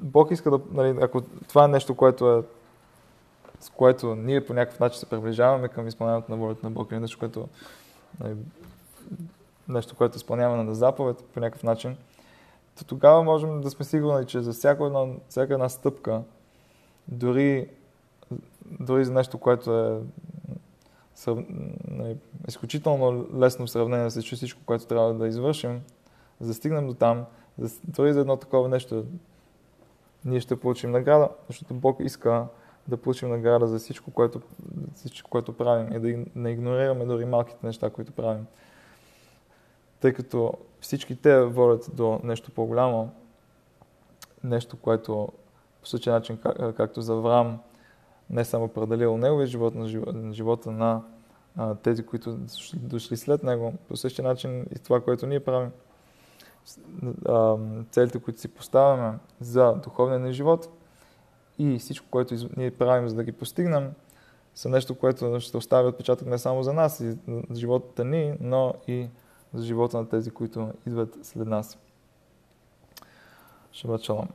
Бог 0.00 0.30
иска 0.30 0.50
да, 0.50 0.60
нали, 0.72 0.98
ако 1.02 1.20
това 1.20 1.64
е 1.64 1.68
нещо, 1.68 1.94
което 1.96 2.32
е 2.32 2.42
с 3.60 3.70
което 3.70 4.14
ние 4.14 4.46
по 4.46 4.54
някакъв 4.54 4.80
начин 4.80 4.98
се 4.98 5.06
приближаваме 5.06 5.68
към 5.68 5.88
изпълнението 5.88 6.30
на 6.30 6.36
волята 6.36 6.60
на 6.66 6.70
Бог 6.70 6.90
или 6.90 7.00
нещо, 7.00 7.18
което, 7.18 7.48
нали, 8.20 8.34
нещо, 9.68 9.96
което 9.96 10.16
изпълняваме 10.16 10.64
на 10.64 10.74
заповед 10.74 11.24
по 11.34 11.40
някакъв 11.40 11.62
начин, 11.62 11.96
то 12.78 12.84
тогава 12.84 13.22
можем 13.22 13.60
да 13.60 13.70
сме 13.70 13.84
сигурни, 13.84 14.26
че 14.26 14.40
за 14.40 14.52
всяка 14.52 14.84
една, 14.84 15.06
всяка 15.28 15.54
една 15.54 15.68
стъпка, 15.68 16.22
дори, 17.08 17.68
дори 18.64 19.04
за 19.04 19.12
нещо, 19.12 19.38
което 19.38 19.78
е 19.78 20.00
нали, 21.88 22.16
изключително 22.48 23.26
лесно 23.38 23.66
в 23.66 23.70
сравнение 23.70 24.10
с 24.10 24.22
всичко, 24.22 24.60
което 24.66 24.86
трябва 24.86 25.14
да 25.14 25.28
извършим, 25.28 25.82
за 26.40 26.48
да 26.48 26.54
стигнем 26.54 26.86
до 26.86 26.94
там, 26.94 27.24
дори 27.84 28.12
за 28.12 28.20
едно 28.20 28.36
такова 28.36 28.68
нещо, 28.68 29.04
ние 30.24 30.40
ще 30.40 30.60
получим 30.60 30.90
награда, 30.90 31.28
защото 31.48 31.74
Бог 31.74 32.00
иска 32.00 32.46
да 32.88 32.96
получим 32.96 33.28
награда 33.28 33.66
за 33.66 33.78
всичко, 33.78 34.10
което, 34.10 34.40
всичко, 34.94 35.30
което 35.30 35.56
правим 35.56 35.92
и 35.92 35.98
да 35.98 36.24
не 36.34 36.50
игнорираме 36.50 37.04
дори 37.04 37.24
малките 37.24 37.66
неща, 37.66 37.90
които 37.90 38.12
правим. 38.12 38.46
Тъй 40.00 40.12
като 40.12 40.52
всички 40.84 41.16
те 41.16 41.44
водят 41.44 41.90
до 41.94 42.20
нещо 42.22 42.50
по-голямо, 42.50 43.10
нещо, 44.44 44.76
което 44.76 45.28
по 45.80 45.88
същия 45.88 46.12
начин, 46.12 46.36
как, 46.36 46.76
както 46.76 47.00
за 47.00 47.12
Авраам, 47.12 47.58
не 48.30 48.44
само 48.44 48.64
определил 48.64 49.16
неговия 49.16 49.46
живот, 49.46 49.74
но 49.74 49.86
живота 50.32 50.70
на 50.70 51.02
а, 51.56 51.74
тези, 51.74 52.06
които 52.06 52.38
дошли 52.74 53.16
след 53.16 53.42
него. 53.42 53.74
По 53.88 53.96
същия 53.96 54.24
начин 54.24 54.66
и 54.76 54.78
това, 54.78 55.00
което 55.00 55.26
ние 55.26 55.40
правим, 55.40 55.70
а, 57.28 57.56
целите, 57.90 58.20
които 58.20 58.40
си 58.40 58.48
поставяме 58.48 59.18
за 59.40 59.72
духовния 59.72 60.18
ни 60.18 60.32
живот– 60.32 60.68
и 61.58 61.78
всичко, 61.78 62.06
което 62.10 62.34
ние 62.56 62.70
правим, 62.70 63.08
за 63.08 63.16
да 63.16 63.24
ги 63.24 63.32
постигнем, 63.32 63.92
са 64.54 64.68
нещо, 64.68 64.94
което 64.94 65.40
ще 65.40 65.56
остави 65.56 65.88
отпечатък 65.88 66.28
не 66.28 66.38
само 66.38 66.62
за 66.62 66.72
нас 66.72 67.00
и 67.00 67.10
за 67.50 67.60
живота 67.60 68.04
ни, 68.04 68.36
но 68.40 68.74
и 68.88 69.08
за 69.54 69.64
живота 69.64 69.96
на 69.96 70.08
тези, 70.08 70.30
които 70.30 70.72
идват 70.86 71.18
след 71.22 71.48
нас. 71.48 71.78
Шабат 73.72 74.02
шалом. 74.02 74.28